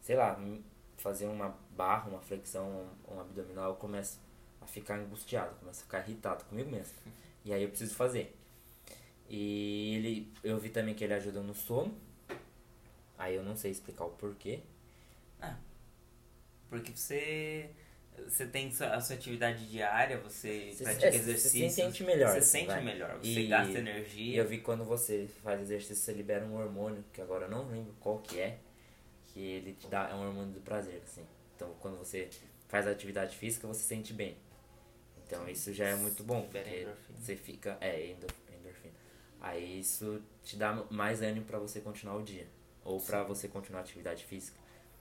[0.00, 0.40] sei lá,
[0.96, 4.18] fazer uma barra, uma flexão, um abdominal, eu começo
[4.60, 6.94] a ficar angustiado, começo a ficar irritado comigo mesmo.
[7.44, 8.37] E aí eu preciso fazer.
[9.28, 11.94] E ele, eu vi também que ele ajuda no sono.
[13.16, 14.60] Aí eu não sei explicar o porquê.
[15.40, 15.56] Ah,
[16.70, 17.70] porque você
[18.26, 21.60] você tem a sua atividade diária, você, você pratica é, exercício.
[21.60, 22.34] Você se sente melhor.
[22.34, 22.82] Você sente vai.
[22.82, 24.34] melhor, você e, gasta energia.
[24.34, 27.68] E eu vi quando você faz exercício, você libera um hormônio, que agora eu não
[27.68, 28.58] lembro qual que é,
[29.28, 31.24] que ele te dá, é um hormônio do prazer, assim.
[31.54, 32.28] Então quando você
[32.68, 34.36] faz atividade física, você se sente bem.
[35.26, 36.88] Então isso já é muito bom, porque
[37.18, 37.76] você fica.
[37.80, 38.47] É, endorfina.
[39.40, 42.46] Aí isso te dá mais ânimo para você continuar o dia.
[42.84, 44.58] Ou para você continuar a atividade física.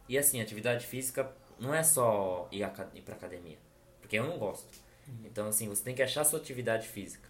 [0.07, 3.57] E assim, atividade física não é só ir, a, ir pra academia.
[3.99, 4.67] Porque eu não gosto.
[5.07, 5.25] Uhum.
[5.25, 7.27] Então, assim, você tem que achar a sua atividade física.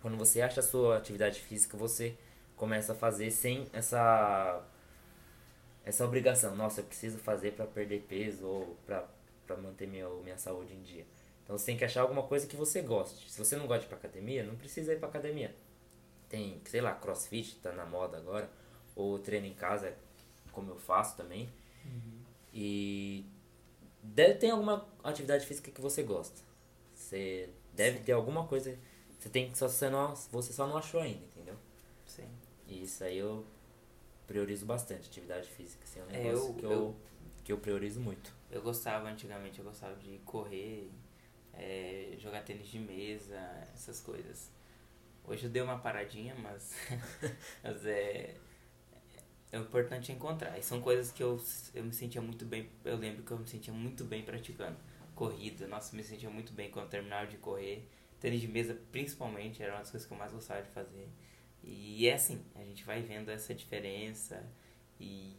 [0.00, 2.16] Quando você acha a sua atividade física, você
[2.56, 4.62] começa a fazer sem essa
[5.84, 6.54] essa obrigação.
[6.54, 11.06] Nossa, eu preciso fazer para perder peso ou para manter minha, minha saúde em dia.
[11.44, 13.30] Então você tem que achar alguma coisa que você goste.
[13.30, 15.54] Se você não gosta de ir pra academia, não precisa ir pra academia.
[16.32, 18.50] Tem, sei lá, crossfit, tá na moda agora.
[18.96, 19.94] Ou treino em casa,
[20.50, 21.52] como eu faço também.
[21.84, 22.22] Uhum.
[22.54, 23.26] E
[24.02, 26.40] deve ter alguma atividade física que você gosta.
[26.94, 28.78] Você deve ter alguma coisa.
[29.18, 31.54] Você tem que só você não, você só não achou ainda, entendeu?
[32.06, 32.26] Sim.
[32.66, 33.44] E isso aí eu
[34.26, 35.84] priorizo bastante, atividade física.
[35.84, 36.96] Assim, é um é, negócio eu, que, eu, eu,
[37.44, 38.34] que eu priorizo muito.
[38.50, 40.90] Eu gostava antigamente, eu gostava de correr,
[41.52, 43.38] é, jogar tênis de mesa,
[43.74, 44.50] essas coisas.
[45.24, 46.74] Hoje eu dei uma paradinha, mas,
[47.62, 48.34] mas é,
[49.52, 50.58] é importante encontrar.
[50.58, 51.40] E são coisas que eu,
[51.74, 54.76] eu me sentia muito bem, eu lembro que eu me sentia muito bem praticando.
[55.14, 57.88] Corrida, nossa, me sentia muito bem quando terminava de correr.
[58.18, 61.08] Tênis de mesa, principalmente, era uma das coisas que eu mais gostava de fazer.
[61.62, 64.44] E é assim, a gente vai vendo essa diferença
[64.98, 65.36] e,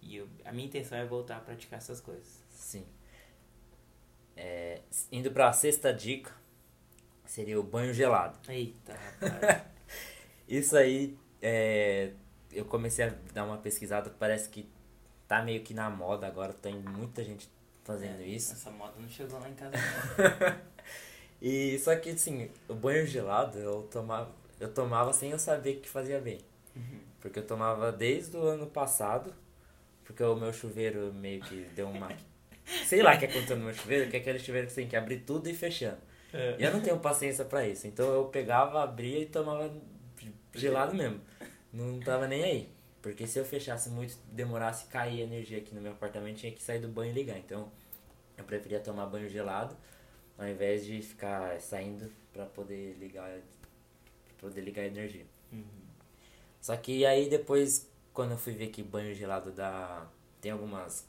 [0.00, 2.44] e eu, a minha intenção é voltar a praticar essas coisas.
[2.50, 2.86] Sim.
[4.36, 6.32] É, indo para a sexta dica,
[7.26, 8.38] seria o banho gelado.
[8.48, 9.62] Eita, rapaz.
[10.48, 12.10] Isso aí é,
[12.52, 14.68] eu comecei a dar uma pesquisada, parece que
[15.26, 17.48] tá meio que na moda agora, tem muita gente
[17.82, 18.52] fazendo é, isso.
[18.52, 19.72] Essa moda não chegou lá em casa
[21.40, 25.88] e só que assim, o banho gelado eu tomava, eu tomava sem eu saber que
[25.88, 26.40] fazia bem.
[26.74, 27.00] Uhum.
[27.20, 29.34] Porque eu tomava desde o ano passado,
[30.04, 32.08] porque o meu chuveiro meio que deu uma.
[32.86, 34.88] sei lá o que aconteceu no meu chuveiro, que é aquele chuveiro que você tem
[34.88, 35.98] que abrir tudo e fechando.
[36.34, 36.56] É.
[36.58, 37.86] E eu não tenho paciência para isso.
[37.86, 39.72] Então eu pegava, abria e tomava
[40.52, 41.20] gelado mesmo.
[41.72, 42.68] Não tava nem aí.
[43.00, 46.62] Porque se eu fechasse muito, demorasse cair a energia aqui no meu apartamento, tinha que
[46.62, 47.38] sair do banho e ligar.
[47.38, 47.70] Então
[48.36, 49.76] eu preferia tomar banho gelado
[50.36, 53.30] ao invés de ficar saindo para poder ligar
[54.26, 55.26] pra poder ligar a energia.
[55.52, 55.64] Uhum.
[56.60, 60.06] Só que aí depois, quando eu fui ver que banho gelado dá.
[60.40, 61.06] tem algumas.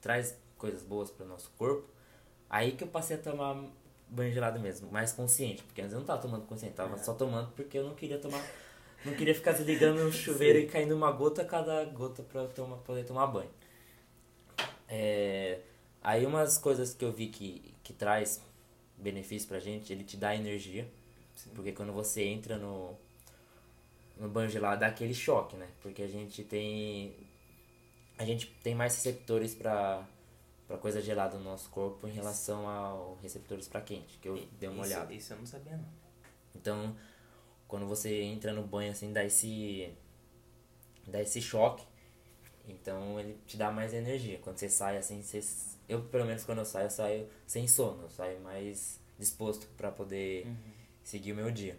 [0.00, 1.88] traz coisas boas para o nosso corpo,
[2.48, 3.64] aí que eu passei a tomar
[4.10, 6.98] banho gelado mesmo, mais consciente, porque antes eu não tava tomando consciente, tava é.
[6.98, 8.44] só tomando porque eu não queria tomar
[9.04, 10.64] não queria ficar desligando o chuveiro Sim.
[10.64, 13.50] e caindo uma gota cada gota pra tomar, poder tomar banho.
[14.88, 15.60] É,
[16.02, 18.42] aí umas coisas que eu vi que, que traz
[18.98, 20.86] benefício pra gente, ele te dá energia.
[21.34, 21.50] Sim.
[21.54, 22.96] Porque quando você entra no,
[24.18, 25.68] no banho gelado dá aquele choque, né?
[25.80, 27.14] Porque a gente tem.
[28.18, 30.06] A gente tem mais receptores para
[30.70, 34.46] para coisa gelada no nosso corpo em relação aos receptores para quente, que eu e,
[34.52, 35.12] dei uma isso, olhada.
[35.12, 35.88] Isso eu não sabia não.
[36.54, 36.96] Então,
[37.66, 39.92] quando você entra no banho assim, dá esse
[41.08, 41.84] dá esse choque.
[42.68, 44.38] Então ele te dá mais energia.
[44.38, 45.40] Quando você sai assim, você,
[45.88, 49.90] eu pelo menos quando eu saio, eu saio sem sono, eu saio mais disposto para
[49.90, 50.56] poder uhum.
[51.02, 51.76] seguir o meu dia.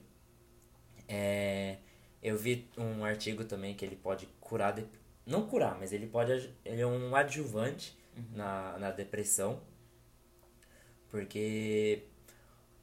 [1.07, 1.77] É,
[2.21, 4.77] eu vi um artigo também que ele pode curar,
[5.25, 8.23] não curar, mas ele pode ele é um adjuvante uhum.
[8.33, 9.61] na, na depressão.
[11.09, 12.03] Porque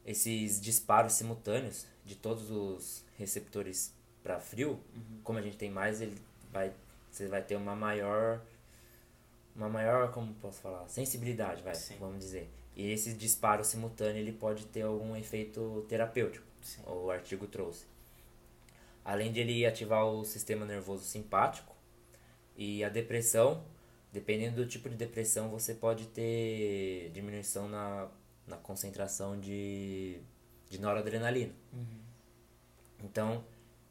[0.04, 5.20] esses disparos simultâneos de todos os receptores para frio, uhum.
[5.22, 6.16] como a gente tem mais, ele
[6.52, 6.72] vai
[7.10, 8.40] você vai ter uma maior
[9.58, 11.96] uma maior, como posso falar, sensibilidade, vai, Sim.
[11.98, 12.48] vamos dizer.
[12.76, 16.80] E esse disparo simultâneo ele pode ter algum efeito terapêutico, Sim.
[16.86, 17.84] o artigo trouxe.
[19.04, 21.74] Além de ele ativar o sistema nervoso simpático
[22.56, 23.64] e a depressão,
[24.12, 28.08] dependendo do tipo de depressão, você pode ter diminuição na,
[28.46, 30.20] na concentração de,
[30.70, 31.52] de noradrenalina.
[33.02, 33.44] Então,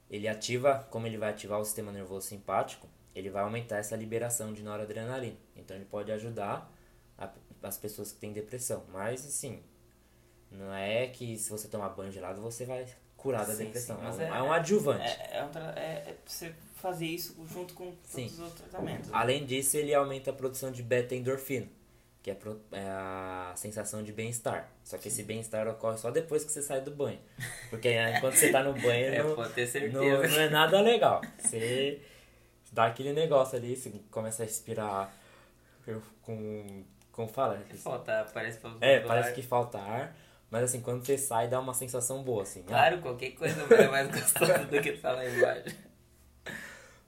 [0.10, 4.53] ele ativa, como ele vai ativar o sistema nervoso simpático, ele vai aumentar essa liberação
[4.53, 5.38] de noradrenalina.
[5.56, 6.71] Então, ele pode ajudar
[7.17, 7.32] a-
[7.63, 8.84] as pessoas que têm depressão.
[8.91, 9.63] Mas, assim,
[10.51, 13.97] não é que se você tomar banho gelado você vai curar da Sim, depressão.
[13.97, 15.03] sim, é, um, é- é um adjuvante.
[15.03, 16.53] É, é, um é- é você
[16.88, 18.23] fazer isso junto com Sim.
[18.23, 19.10] todos os outros tratamentos.
[19.10, 19.17] né?
[19.17, 21.67] Além disso, ele aumenta a produção de beta-endorfina,
[22.23, 24.69] que é, pro- é a sensação de bem-estar.
[24.84, 27.19] Só que esse bem-estar ocorre só depois que você sai do banho.
[27.69, 29.80] Porque é, enquanto você tá no banho, É, não, não, certeza.
[29.89, 31.21] não é nada legal.
[31.38, 32.02] Você
[32.71, 35.13] dá aquele negócio ali, você começa a respirar
[35.86, 36.84] eu- com.
[37.12, 37.60] Como fala?
[37.78, 40.15] Falta, parece É, parece que falta ar.
[40.52, 42.62] Mas assim, quando você sai, dá uma sensação boa, assim.
[42.67, 45.76] Ah, Claro, qualquer coisa é mais gostosa do que tá lá embaixo.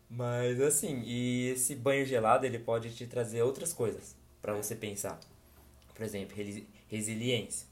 [0.10, 5.20] Mas assim, e esse banho gelado ele pode te trazer outras coisas pra você pensar.
[5.94, 7.68] Por exemplo, resi- resiliência.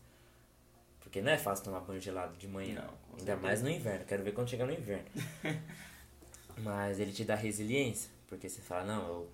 [1.00, 2.82] Porque não é fácil tomar banho gelado de manhã.
[2.84, 4.06] Não, Ainda mais no inverno.
[4.06, 5.06] Quero ver quando chegar no inverno.
[6.58, 8.10] Mas ele te dá resiliência.
[8.28, 9.30] Porque você fala, não, eu.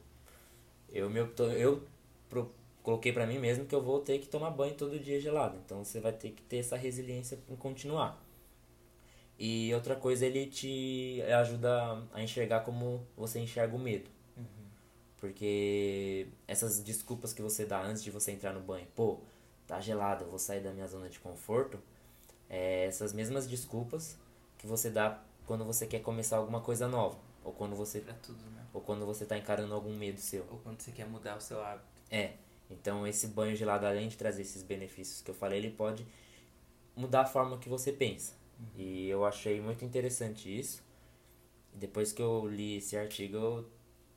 [0.91, 1.81] Eu, me, opto- eu
[2.29, 5.57] pro- coloquei pra mim mesmo que eu vou ter que tomar banho todo dia gelado.
[5.65, 8.22] Então você vai ter que ter essa resiliência em continuar.
[9.45, 14.09] E outra coisa, ele te ajuda a enxergar como você enxerga o medo.
[15.17, 19.19] Porque essas desculpas que você dá antes de você entrar no banho, pô,
[19.67, 21.77] tá gelado, eu vou sair da minha zona de conforto,
[22.49, 24.17] é essas mesmas desculpas
[24.57, 27.19] que você dá quando você quer começar alguma coisa nova.
[27.43, 28.65] Ou quando você, Pra tudo, né?
[28.73, 30.47] ou quando você tá encarando algum medo seu.
[30.49, 31.83] Ou quando você quer mudar o seu hábito.
[32.09, 32.35] É.
[32.71, 36.07] Então esse banho gelado, além de trazer esses benefícios que eu falei, ele pode
[36.95, 38.41] mudar a forma que você pensa.
[38.75, 40.83] E eu achei muito interessante isso.
[41.73, 43.69] Depois que eu li esse artigo, eu,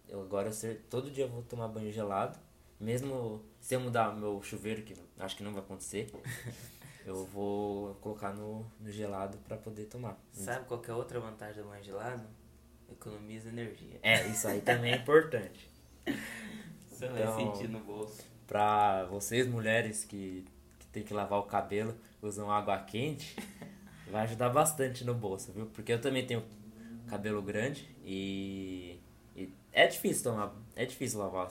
[0.08, 0.50] eu agora
[0.90, 2.38] todo dia eu vou tomar banho gelado.
[2.78, 6.10] Mesmo se eu mudar meu chuveiro, que acho que não vai acontecer,
[7.06, 10.18] eu vou colocar no, no gelado para poder tomar.
[10.32, 12.26] Sabe qual que é a outra vantagem do banho gelado?
[12.90, 13.98] Economiza energia.
[14.02, 15.68] É, isso aí também é importante.
[16.90, 18.22] Você vai Então- sentir no bolso.
[18.46, 20.44] Pra vocês mulheres que,
[20.78, 23.34] que tem que lavar o cabelo, usam água quente,
[24.10, 25.66] vai ajudar bastante no bolso, viu?
[25.66, 26.44] Porque eu também tenho
[27.08, 28.98] cabelo grande e,
[29.36, 31.50] e é difícil tomar, é difícil lavar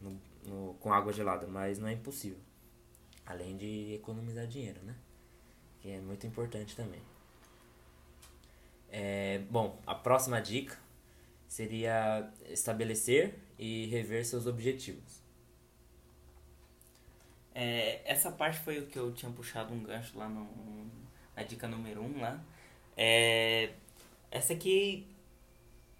[0.00, 2.38] no, no- com água gelada, mas não é impossível.
[3.26, 4.94] Além de economizar dinheiro, né?
[5.80, 7.00] Que é muito importante também.
[8.90, 10.78] É, bom, a próxima dica
[11.48, 15.22] seria estabelecer e rever seus objetivos.
[17.54, 20.44] É, essa parte foi o que eu tinha puxado um gancho lá no,
[21.36, 22.42] na dica número 1 um lá.
[22.96, 23.72] É,
[24.30, 25.06] essa aqui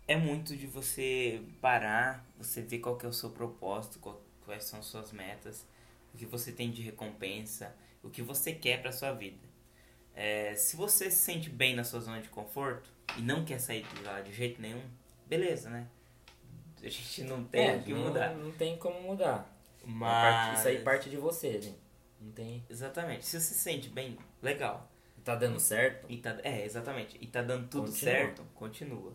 [0.07, 4.65] é muito de você parar, você ver qual que é o seu propósito, qual- quais
[4.65, 5.67] são as suas metas,
[6.13, 9.39] o que você tem de recompensa, o que você quer para sua vida.
[10.15, 13.83] É, se você se sente bem na sua zona de conforto e não quer sair
[13.83, 14.83] de lá de jeito nenhum,
[15.27, 15.89] beleza, né?
[16.83, 18.35] A gente não tem É, o que não, mudar.
[18.35, 19.51] Não tem como mudar.
[19.83, 20.35] É Mas...
[20.37, 21.79] parte- isso aí parte de você, gente.
[22.21, 22.63] Não tem.
[22.69, 23.25] Exatamente.
[23.25, 24.89] Se você se sente bem, legal.
[25.25, 26.07] Tá dando certo?
[26.09, 27.17] E tá, é, exatamente.
[27.21, 28.13] E tá dando tudo Continua.
[28.13, 29.13] certo, continua.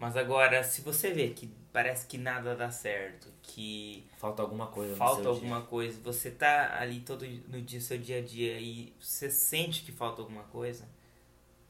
[0.00, 4.96] Mas agora, se você vê que parece que nada dá certo, que Falta alguma coisa
[4.96, 8.58] falta no seu alguma coisa, você tá ali todo no dia, seu dia a dia
[8.58, 10.88] e você sente que falta alguma coisa,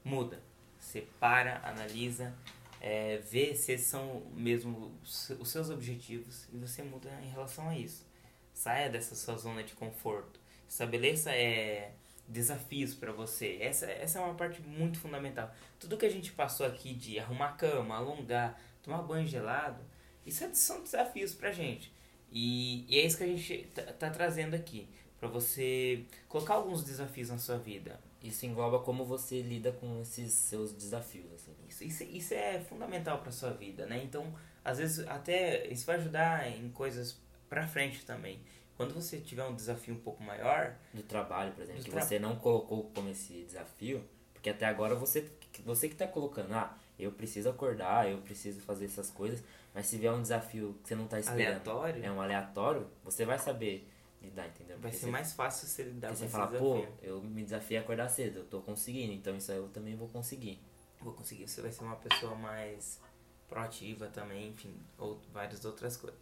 [0.01, 0.41] muda.
[0.79, 2.33] Você para, analisa,
[2.79, 7.77] é, vê se são mesmo os os seus objetivos e você muda em relação a
[7.77, 8.05] isso.
[8.53, 10.39] Saia dessa sua zona de conforto.
[10.69, 11.91] Estabeleça é,
[12.31, 13.57] desafios para você.
[13.61, 15.53] Essa, essa é uma parte muito fundamental.
[15.79, 19.83] Tudo que a gente passou aqui de arrumar a cama, alongar, tomar banho gelado,
[20.25, 21.91] isso é- são desafios pra gente.
[22.31, 24.87] E, e é isso que a gente tá, tá trazendo aqui.
[25.19, 27.99] Pra você colocar alguns desafios na sua vida.
[28.23, 31.53] Isso engloba como você lida com esses seus desafios, assim.
[31.69, 34.01] Isso, isso, isso é fundamental pra sua vida, né?
[34.03, 34.33] Então,
[34.65, 38.39] às vezes, até isso vai ajudar em coisas pra frente também.
[38.77, 42.17] Quando você tiver um desafio um pouco maior, Do trabalho, por exemplo, que tra- você
[42.19, 44.03] não colocou como esse desafio,
[44.33, 45.29] porque até agora você,
[45.63, 49.97] você que tá colocando, ah, eu preciso acordar, eu preciso fazer essas coisas, mas se
[49.97, 53.87] vier um desafio que você não tá esperando, aleatório, é um aleatório, você vai saber
[54.21, 54.77] lidar, entendeu?
[54.77, 56.97] vai Porque ser você- mais fácil você lidar com você fala, pô, desafio.
[57.03, 60.07] eu me desafiei a acordar cedo, eu tô conseguindo, então isso aí eu também vou
[60.09, 60.59] conseguir.
[61.01, 62.99] Vou conseguir, você vai ser uma pessoa mais
[63.47, 66.19] proativa também, enfim, ou várias outras coisas.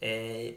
[0.00, 0.54] É,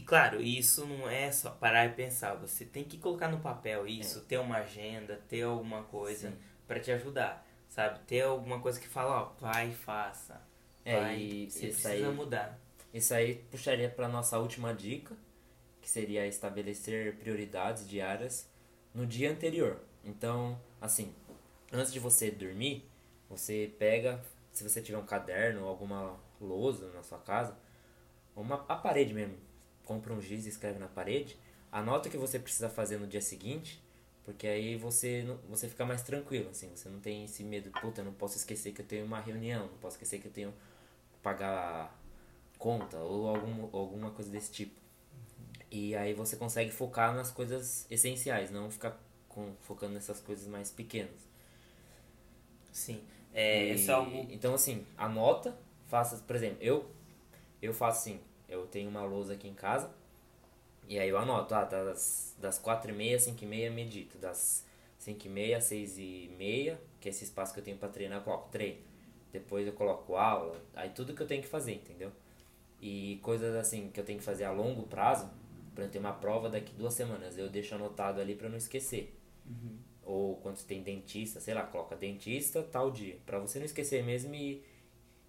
[0.00, 3.86] E claro, isso não é só parar e pensar, você tem que colocar no papel
[3.86, 4.22] isso, é.
[4.22, 6.32] ter uma agenda, ter alguma coisa
[6.66, 7.98] para te ajudar, sabe?
[8.06, 10.40] Ter alguma coisa que fala, ó, vai e faça.
[10.86, 12.58] É, vai, e você precisa aí, mudar.
[12.94, 15.14] Isso aí puxaria para nossa última dica,
[15.82, 18.50] que seria estabelecer prioridades diárias
[18.94, 19.82] no dia anterior.
[20.02, 21.14] Então, assim,
[21.70, 22.88] antes de você dormir,
[23.28, 27.54] você pega, se você tiver um caderno ou alguma lousa na sua casa,
[28.34, 29.49] uma a parede mesmo,
[29.90, 31.36] compra um giz e escreve na parede,
[31.72, 33.82] anota o que você precisa fazer no dia seguinte,
[34.24, 38.04] porque aí você você fica mais tranquilo, assim, você não tem esse medo, puta, eu
[38.04, 40.52] não posso esquecer que eu tenho uma reunião, não posso esquecer que eu tenho
[41.12, 41.98] que pagar
[42.56, 44.78] conta ou algum, alguma coisa desse tipo.
[45.72, 48.96] E aí você consegue focar nas coisas essenciais, não ficar
[49.28, 51.20] com, focando nessas coisas mais pequenas.
[52.70, 53.02] Sim.
[53.34, 54.26] É, e, é algo...
[54.30, 55.56] Então, assim, anota,
[55.88, 56.88] faça, por exemplo, eu,
[57.60, 59.90] eu faço assim, eu tenho uma lousa aqui em casa,
[60.88, 64.66] e aí eu anoto, ah, das, das 4 e meia, 5 e meia, medito, das
[64.98, 68.18] 5 e meia, 6 e meia, que é esse espaço que eu tenho para treinar,
[68.18, 68.80] eu coloco treino.
[69.32, 72.10] Depois eu coloco aula, aí tudo que eu tenho que fazer, entendeu?
[72.80, 75.30] E coisas assim que eu tenho que fazer a longo prazo,
[75.74, 79.16] para ter uma prova daqui duas semanas, eu deixo anotado ali para não esquecer.
[79.46, 79.78] Uhum.
[80.02, 84.02] Ou quando você tem dentista, sei lá, coloca dentista tal dia, para você não esquecer
[84.02, 84.62] mesmo e,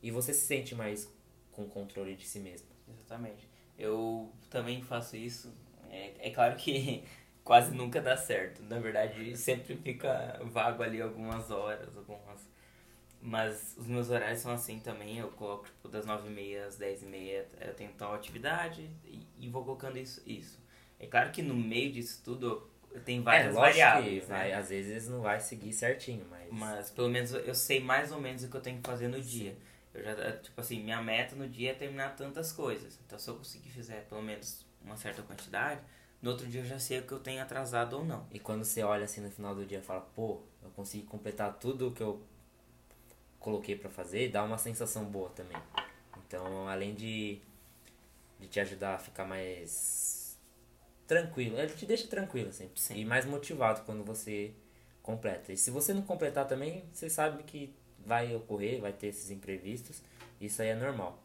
[0.01, 1.07] e você se sente mais
[1.51, 2.70] com controle de si mesmo.
[2.91, 3.47] Exatamente.
[3.77, 5.53] Eu também faço isso.
[5.89, 7.03] É, é claro que
[7.43, 8.61] quase nunca dá certo.
[8.63, 12.49] Na verdade, sempre fica vago ali algumas horas, algumas.
[13.21, 15.17] Mas os meus horários são assim também.
[15.17, 19.97] Eu coloco tipo, das 9h30 às 10h30 eu tenho tal atividade e, e vou colocando
[19.97, 20.59] isso, isso.
[20.99, 22.69] É claro que no meio disso tudo
[23.05, 24.27] tem várias é, variáveis.
[24.27, 24.55] Vai, né?
[24.55, 26.47] Às vezes não vai seguir certinho, mas.
[26.51, 29.21] Mas pelo menos eu sei mais ou menos o que eu tenho que fazer no
[29.21, 29.55] dia.
[29.93, 32.99] Eu já, tipo assim, minha meta no dia é terminar tantas coisas.
[33.05, 35.81] Então se eu conseguir fizer pelo menos uma certa quantidade,
[36.21, 38.25] no outro dia eu já sei o que eu tenho atrasado ou não.
[38.31, 41.53] E quando você olha assim no final do dia e fala, pô, eu consegui completar
[41.59, 42.21] tudo o que eu
[43.39, 45.57] coloquei para fazer, dá uma sensação boa também.
[46.25, 47.41] Então, além de,
[48.39, 50.21] de te ajudar a ficar mais
[51.11, 51.59] tranquilo.
[51.59, 52.79] Ele te deixa tranquilo sempre.
[52.79, 52.95] Sim.
[52.95, 54.53] E mais motivado quando você
[55.03, 55.51] completa.
[55.51, 60.01] E se você não completar também, você sabe que vai ocorrer, vai ter esses imprevistos.
[60.39, 61.21] Isso aí é normal.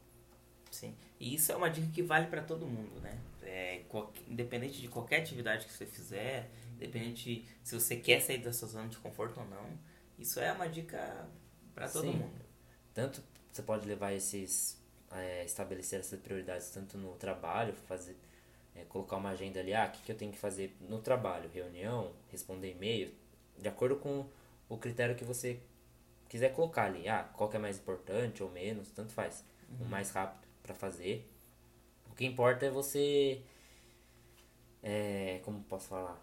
[0.71, 0.95] Sim.
[1.19, 3.19] E isso é uma dica que vale para todo mundo, né?
[3.43, 3.83] É,
[4.29, 8.89] independente de qualquer atividade que você fizer, independente se você quer sair da sua zona
[8.89, 9.67] de conforto ou não,
[10.19, 11.27] isso é uma dica
[11.75, 12.13] para todo Sim.
[12.13, 12.45] mundo.
[12.93, 14.79] Tanto você pode levar esses
[15.13, 18.17] é, estabelecer essas prioridades tanto no trabalho, fazer
[18.75, 21.49] é, colocar uma agenda ali, ah, o que, que eu tenho que fazer no trabalho,
[21.53, 23.13] reunião, responder e-mail,
[23.59, 24.27] de acordo com
[24.69, 25.61] o critério que você
[26.29, 27.09] quiser colocar ali.
[27.09, 29.45] Ah, qual que é mais importante ou menos, tanto faz.
[29.69, 29.87] Uhum.
[29.87, 31.29] O mais rápido para fazer.
[32.11, 33.43] O que importa é você.
[34.83, 36.21] É, como posso falar?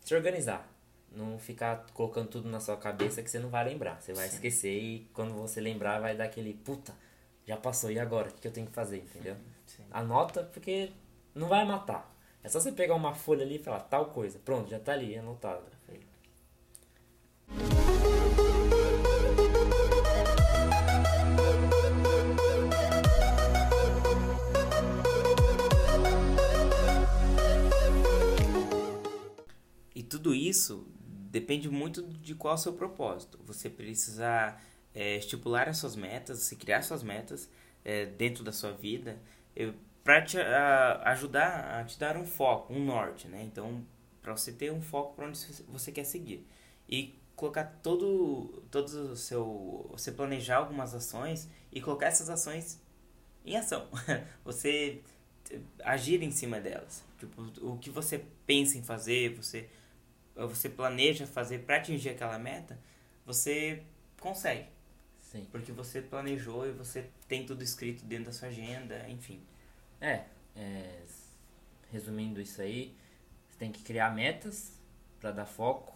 [0.00, 0.72] Se organizar.
[1.10, 4.00] Não ficar colocando tudo na sua cabeça que você não vai lembrar.
[4.00, 4.36] Você vai Sim.
[4.36, 6.94] esquecer e quando você lembrar vai dar aquele puta,
[7.46, 8.28] já passou, e agora?
[8.28, 8.98] O que eu tenho que fazer?
[8.98, 9.36] Entendeu?
[9.66, 9.84] Sim.
[9.90, 10.90] Anota, porque
[11.34, 12.14] não vai matar.
[12.42, 14.38] É só você pegar uma folha ali e falar tal coisa.
[14.38, 15.64] Pronto, já tá ali, anotado.
[15.86, 16.06] Perfeito.
[30.06, 30.86] Tudo isso
[31.30, 33.38] depende muito de qual é o seu propósito.
[33.44, 34.56] Você precisa
[34.94, 37.48] é, estipular as suas metas, se criar suas metas
[37.84, 39.18] é, dentro da sua vida.
[39.54, 43.42] Eu, para te a, ajudar a te dar um foco, um norte, né?
[43.42, 43.84] Então,
[44.22, 45.38] para você ter um foco para onde
[45.68, 46.46] você quer seguir
[46.88, 52.80] e colocar todo todo o seu você planejar algumas ações e colocar essas ações
[53.44, 53.86] em ação.
[54.44, 55.00] você
[55.84, 57.04] agir em cima delas.
[57.18, 59.68] Tipo, o que você pensa em fazer, você
[60.36, 62.78] você planeja fazer para atingir aquela meta,
[63.24, 63.82] você
[64.20, 64.66] consegue.
[65.20, 65.46] Sim.
[65.50, 69.40] Porque você planejou e você tem tudo escrito dentro da sua agenda, enfim.
[70.00, 70.24] É,
[70.54, 71.02] é,
[71.90, 72.94] resumindo isso aí,
[73.48, 74.72] você tem que criar metas
[75.20, 75.94] para dar foco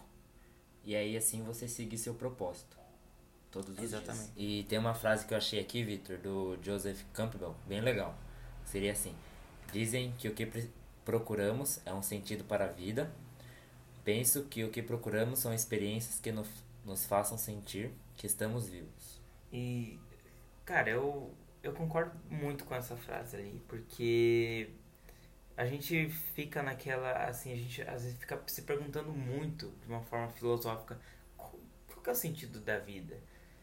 [0.83, 2.77] e aí assim você seguir seu propósito.
[3.51, 4.31] Todos os Exatamente.
[4.31, 4.33] dias.
[4.37, 8.17] E tem uma frase que eu achei aqui, Victor, do Joseph Campbell, bem legal.
[8.65, 9.13] Seria assim:
[9.71, 10.47] Dizem que o que
[11.03, 13.11] procuramos é um sentido para a vida.
[14.03, 16.47] Penso que o que procuramos são experiências que nos,
[16.85, 19.21] nos façam sentir que estamos vivos.
[19.51, 19.99] E,
[20.65, 21.31] cara, eu
[21.63, 24.69] eu concordo muito com essa frase ali, porque
[25.55, 30.01] a gente fica naquela, assim, a gente às vezes fica se perguntando muito, de uma
[30.01, 30.99] forma filosófica,
[31.37, 31.53] qual,
[31.87, 33.15] qual é o sentido da vida?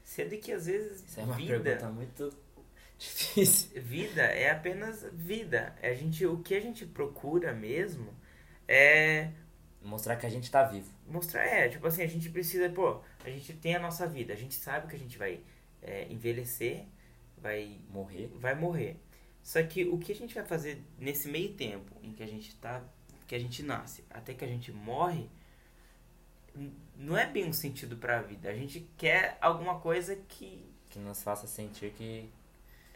[0.04, 1.60] Sendo que às vezes Isso é uma vida...
[1.60, 2.32] pergunta muito
[2.98, 3.80] Difícil.
[3.80, 5.76] Vida é apenas vida.
[5.80, 8.12] A gente, o que a gente procura mesmo
[8.66, 9.30] é
[9.82, 10.92] Mostrar que a gente tá vivo.
[11.06, 14.36] mostrar, é, tipo assim, a gente precisa, pô, a gente tem a nossa vida, a
[14.36, 15.40] gente sabe que a gente vai
[15.80, 16.84] é, envelhecer,
[17.36, 18.28] vai, Morrer.
[18.34, 18.96] vai morrer.
[19.42, 22.54] Só que o que a gente vai fazer nesse meio tempo em que a gente
[22.56, 22.82] tá,
[23.26, 25.28] que a gente nasce, até que a gente morre,
[26.96, 28.50] não é bem um sentido pra vida.
[28.50, 32.28] A gente quer alguma coisa que, Que nos faça sentir que.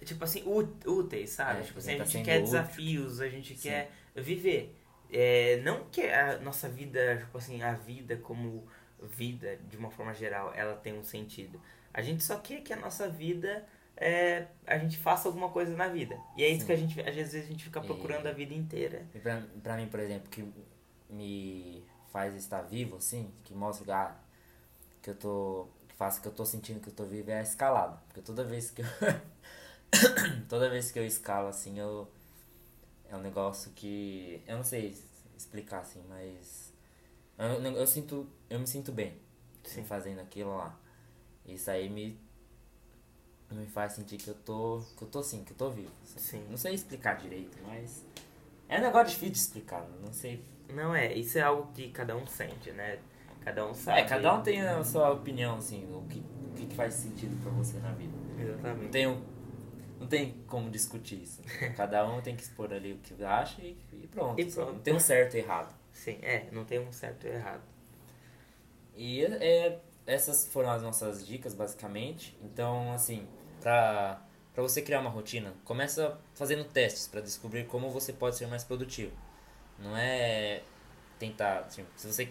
[0.05, 0.43] tipo assim,
[0.85, 1.61] úteis, sabe?
[1.61, 2.45] É, tipo assim, a tá gente sendo quer útil.
[2.47, 3.69] desafios, a gente Sim.
[3.69, 4.77] quer viver.
[5.13, 8.67] É, não que a nossa vida, tipo assim, a vida como
[9.03, 11.61] vida, de uma forma geral, ela tem um sentido.
[11.93, 15.89] A gente só quer que a nossa vida, é, a gente faça alguma coisa na
[15.89, 16.19] vida.
[16.37, 16.67] E é isso Sim.
[16.67, 19.07] que a gente, às vezes, a gente fica E- procurando a vida inteira.
[19.15, 20.45] E pra, pra mim, por exemplo, que
[21.11, 24.17] me faz estar vivo, assim, que mostra que, ah,
[25.03, 25.69] que eu tô.
[25.89, 27.99] que faça que eu tô sentindo que eu tô vivo é a escalada.
[28.09, 28.87] Porque toda vez que eu.
[30.49, 32.09] toda vez que eu escalo, assim, eu.
[33.13, 34.43] É um negócio que.
[34.47, 34.97] Eu não sei
[35.37, 36.73] explicar, assim, mas.
[37.39, 38.27] Eu, eu sinto.
[38.49, 39.15] Eu me sinto bem
[39.63, 39.85] Sim.
[39.85, 40.75] fazendo aquilo lá.
[41.45, 42.19] Isso aí me.
[43.51, 44.83] Me faz sentir que eu tô.
[44.97, 45.91] Que eu tô assim, que eu tô vivo.
[46.03, 46.19] assim.
[46.19, 46.47] Sim.
[46.49, 48.03] Não sei explicar direito, mas.
[48.67, 50.43] É um negócio difícil de explicar, não sei.
[50.73, 52.99] Não é, isso é algo que cada um sente, né?
[53.43, 54.01] Cada um sabe.
[54.01, 57.51] É, cada um tem a sua opinião, assim, o que, o que faz sentido pra
[57.53, 58.13] você na vida.
[58.39, 58.91] Não Exatamente.
[58.91, 59.23] tem, um-
[60.03, 61.41] não tem como discutir isso.
[61.77, 64.41] Cada um tem que expor ali o que acha e, e pronto.
[64.41, 64.73] E pronto.
[64.73, 65.75] Não tem um certo e errado.
[65.93, 67.63] Sim, é, não tem um certo e errado.
[68.97, 72.37] E é, essas foram as nossas dicas, basicamente.
[72.43, 73.27] Então, assim,
[73.61, 74.21] pra,
[74.53, 78.65] pra você criar uma rotina, começa fazendo testes pra descobrir como você pode ser mais
[78.65, 79.13] produtivo.
[79.79, 80.63] Não é
[81.19, 82.29] tentar, assim, se você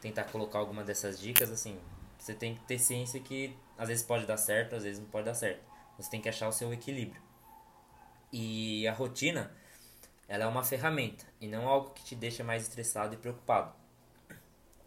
[0.00, 1.78] tentar colocar alguma dessas dicas, assim,
[2.16, 5.24] você tem que ter ciência que às vezes pode dar certo, às vezes não pode
[5.26, 5.71] dar certo.
[5.98, 7.20] Você tem que achar o seu equilíbrio.
[8.32, 9.52] E a rotina,
[10.26, 13.74] ela é uma ferramenta e não algo que te deixa mais estressado e preocupado.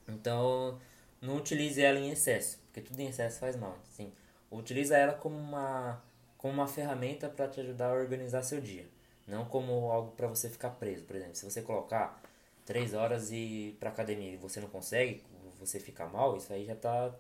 [0.08, 0.80] Então,
[1.22, 3.78] não utilize ela em excesso, porque tudo em excesso faz mal.
[3.92, 4.12] Assim,
[4.52, 6.04] utiliza ela como uma,
[6.38, 8.88] como uma ferramenta para te ajudar a organizar seu dia,
[9.28, 11.04] não como algo para você ficar preso.
[11.04, 12.22] Por exemplo, se você colocar
[12.66, 15.24] três horas e para academia e você não consegue,
[15.60, 17.14] você fica mal, isso aí já tá,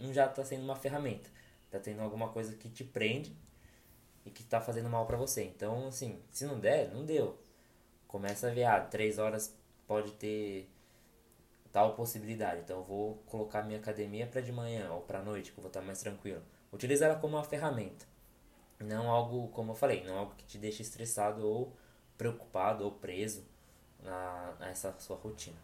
[0.00, 1.28] não já tá sendo uma ferramenta,
[1.78, 3.36] tá tendo alguma coisa que te prende
[4.24, 5.44] e que tá fazendo mal para você.
[5.44, 7.38] Então, assim, se não der, não deu.
[8.08, 9.54] Começa a ver, ah, três horas
[9.86, 10.68] pode ter
[11.76, 12.62] tal possibilidade.
[12.62, 15.68] Então eu vou colocar minha academia para de manhã ou para noite, que eu vou
[15.68, 16.42] estar mais tranquilo.
[16.72, 18.06] Utiliza ela como uma ferramenta.
[18.80, 21.76] Não algo, como eu falei, não algo que te deixe estressado ou
[22.16, 23.44] preocupado ou preso
[24.02, 25.56] na nessa sua rotina.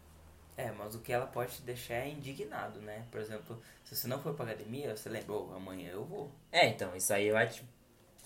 [0.55, 3.05] É, mas o que ela pode te deixar é indignado, né?
[3.11, 6.31] Por exemplo, se você não for pra academia, você lembra, "Oh, amanhã eu vou.
[6.51, 7.63] É, então, isso aí vai te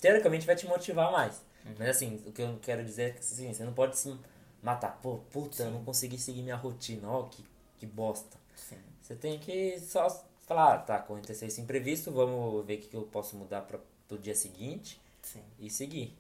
[0.02, 1.42] teoricamente vai te motivar mais.
[1.78, 4.16] Mas assim, o que eu quero dizer é que assim, você não pode se
[4.62, 5.00] matar.
[5.02, 7.10] Pô, puta, eu não consegui seguir minha rotina.
[7.10, 7.44] Ó, que,
[7.78, 8.38] que bosta.
[8.56, 8.78] Sim.
[9.02, 10.08] Você tem que só
[10.48, 14.18] falar, ah, tá, aconteceu esse imprevisto, vamos ver o que, eu posso mudar para o
[14.18, 15.44] dia seguinte Sim.
[15.60, 16.18] e seguir.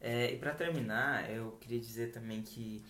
[0.00, 2.82] É, e pra terminar, eu queria dizer também que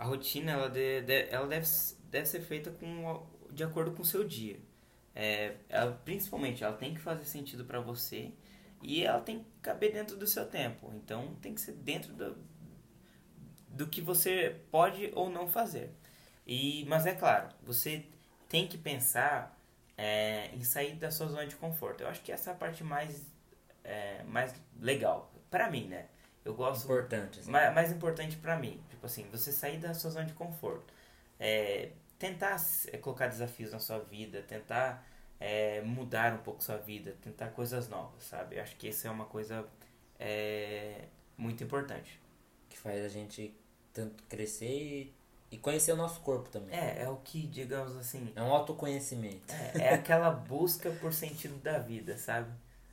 [0.00, 1.66] a rotina ela, de- de- ela deve,
[2.10, 4.58] deve ser feita com, de acordo com o seu dia.
[5.14, 8.32] É, ela, principalmente, ela tem que fazer sentido pra você
[8.82, 10.92] e ela tem que caber dentro do seu tempo.
[10.96, 12.36] Então, tem que ser dentro do,
[13.68, 15.90] do que você pode ou não fazer.
[16.46, 18.04] E, mas é claro, você
[18.48, 19.56] tem que pensar
[19.96, 22.02] é, em sair da sua zona de conforto.
[22.02, 23.26] Eu acho que essa é a parte mais,
[23.84, 25.32] é, mais legal.
[25.50, 26.06] Pra mim, né?
[26.44, 27.40] Eu gosto Importante.
[27.40, 27.50] assim.
[27.50, 30.92] mais, mais importante pra mim, tipo assim, você sair da sua zona de conforto.
[31.38, 32.56] É, tentar
[32.92, 35.06] é, colocar desafios na sua vida, tentar
[35.38, 38.56] é, mudar um pouco sua vida, tentar coisas novas, sabe?
[38.56, 39.66] Eu acho que isso é uma coisa
[40.18, 41.04] é,
[41.36, 42.18] muito importante.
[42.68, 43.54] Que faz a gente
[43.92, 45.14] tanto crescer e,
[45.50, 46.74] e conhecer o nosso corpo também.
[46.74, 49.52] É, é o que, digamos assim, É um autoconhecimento.
[49.52, 52.50] é, é aquela busca por sentido da vida, sabe?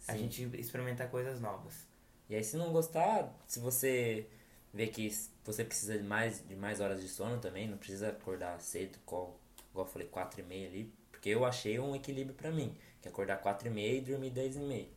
[0.07, 0.19] A Sim.
[0.19, 1.86] gente experimentar coisas novas.
[2.29, 4.27] E aí se não gostar, se você
[4.73, 5.09] vê que
[5.45, 9.39] você precisa de mais, de mais horas de sono também, não precisa acordar cedo, igual,
[9.71, 13.07] igual eu falei, 4 e meia ali, porque eu achei um equilíbrio pra mim, que
[13.07, 14.87] é acordar 4 e meia e dormir 10 e meia.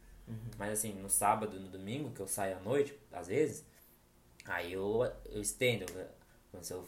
[0.58, 3.64] Mas assim, no sábado no domingo, que eu saio à noite, às vezes,
[4.44, 5.84] aí eu, eu estendo.
[5.92, 6.84] eu- Se eu,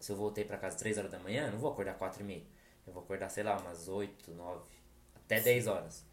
[0.00, 2.24] se eu voltei pra casa 3 horas da manhã, eu não vou acordar 4 e
[2.26, 2.42] meia.
[2.86, 4.64] Eu vou acordar, sei lá, umas 8, 9,
[5.16, 6.04] até 10 horas.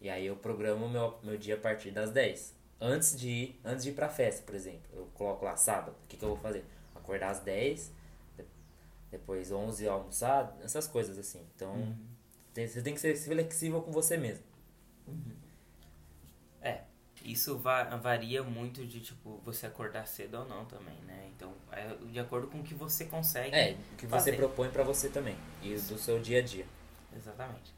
[0.00, 2.54] E aí eu programo meu, meu dia a partir das 10.
[2.80, 4.82] Antes de ir, antes de ir pra festa, por exemplo.
[4.92, 5.96] Eu coloco lá sábado.
[6.04, 6.64] O que, que eu vou fazer?
[6.94, 7.92] Acordar às 10,
[8.36, 8.44] de-
[9.10, 11.44] depois 11 almoçar, essas coisas assim.
[11.56, 11.96] Então,
[12.54, 14.44] tem- você tem que ser flexível com você mesmo.
[16.60, 16.82] É.
[17.24, 21.30] Isso va varia muito de, tipo, você acordar cedo ou não também, né?
[21.34, 24.36] Então, é de acordo com o que você consegue É, o que você fazer.
[24.36, 25.36] propõe pra você também.
[25.62, 26.64] E do seu dia a dia.
[27.16, 27.74] Exatamente.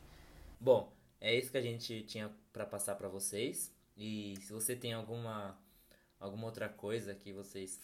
[0.60, 3.72] Bom, é isso que a gente tinha pra passar pra vocês.
[4.00, 5.60] E se você tem alguma
[6.18, 7.78] alguma outra coisa que vocês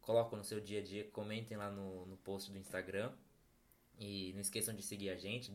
[0.00, 3.12] colocam no seu dia a dia, comentem lá no, no post do Instagram.
[3.98, 5.52] E não esqueçam de seguir a gente,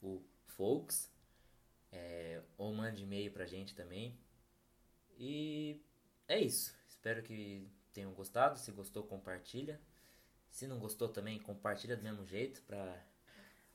[0.00, 1.12] WU Folks.
[1.92, 4.18] É, ou mande e-mail pra gente também.
[5.18, 5.78] E
[6.26, 6.74] é isso.
[6.88, 8.58] Espero que tenham gostado.
[8.58, 9.78] Se gostou, compartilha.
[10.50, 12.98] Se não gostou também, compartilha do mesmo jeito pra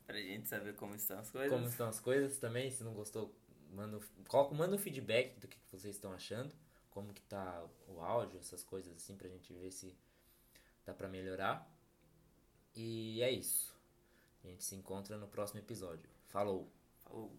[0.08, 1.52] Pra gente saber como estão as coisas.
[1.52, 2.72] como estão as coisas também.
[2.72, 3.36] Se não gostou,
[3.72, 6.54] manda, coloca, manda um feedback do que, que vocês estão achando.
[6.90, 9.96] Como que tá o áudio, essas coisas assim, pra gente ver se
[10.86, 11.70] dá pra melhorar.
[12.76, 13.76] E é isso.
[14.44, 16.10] A gente se encontra no próximo episódio.
[16.28, 16.72] Falou!
[17.04, 17.32] Falou.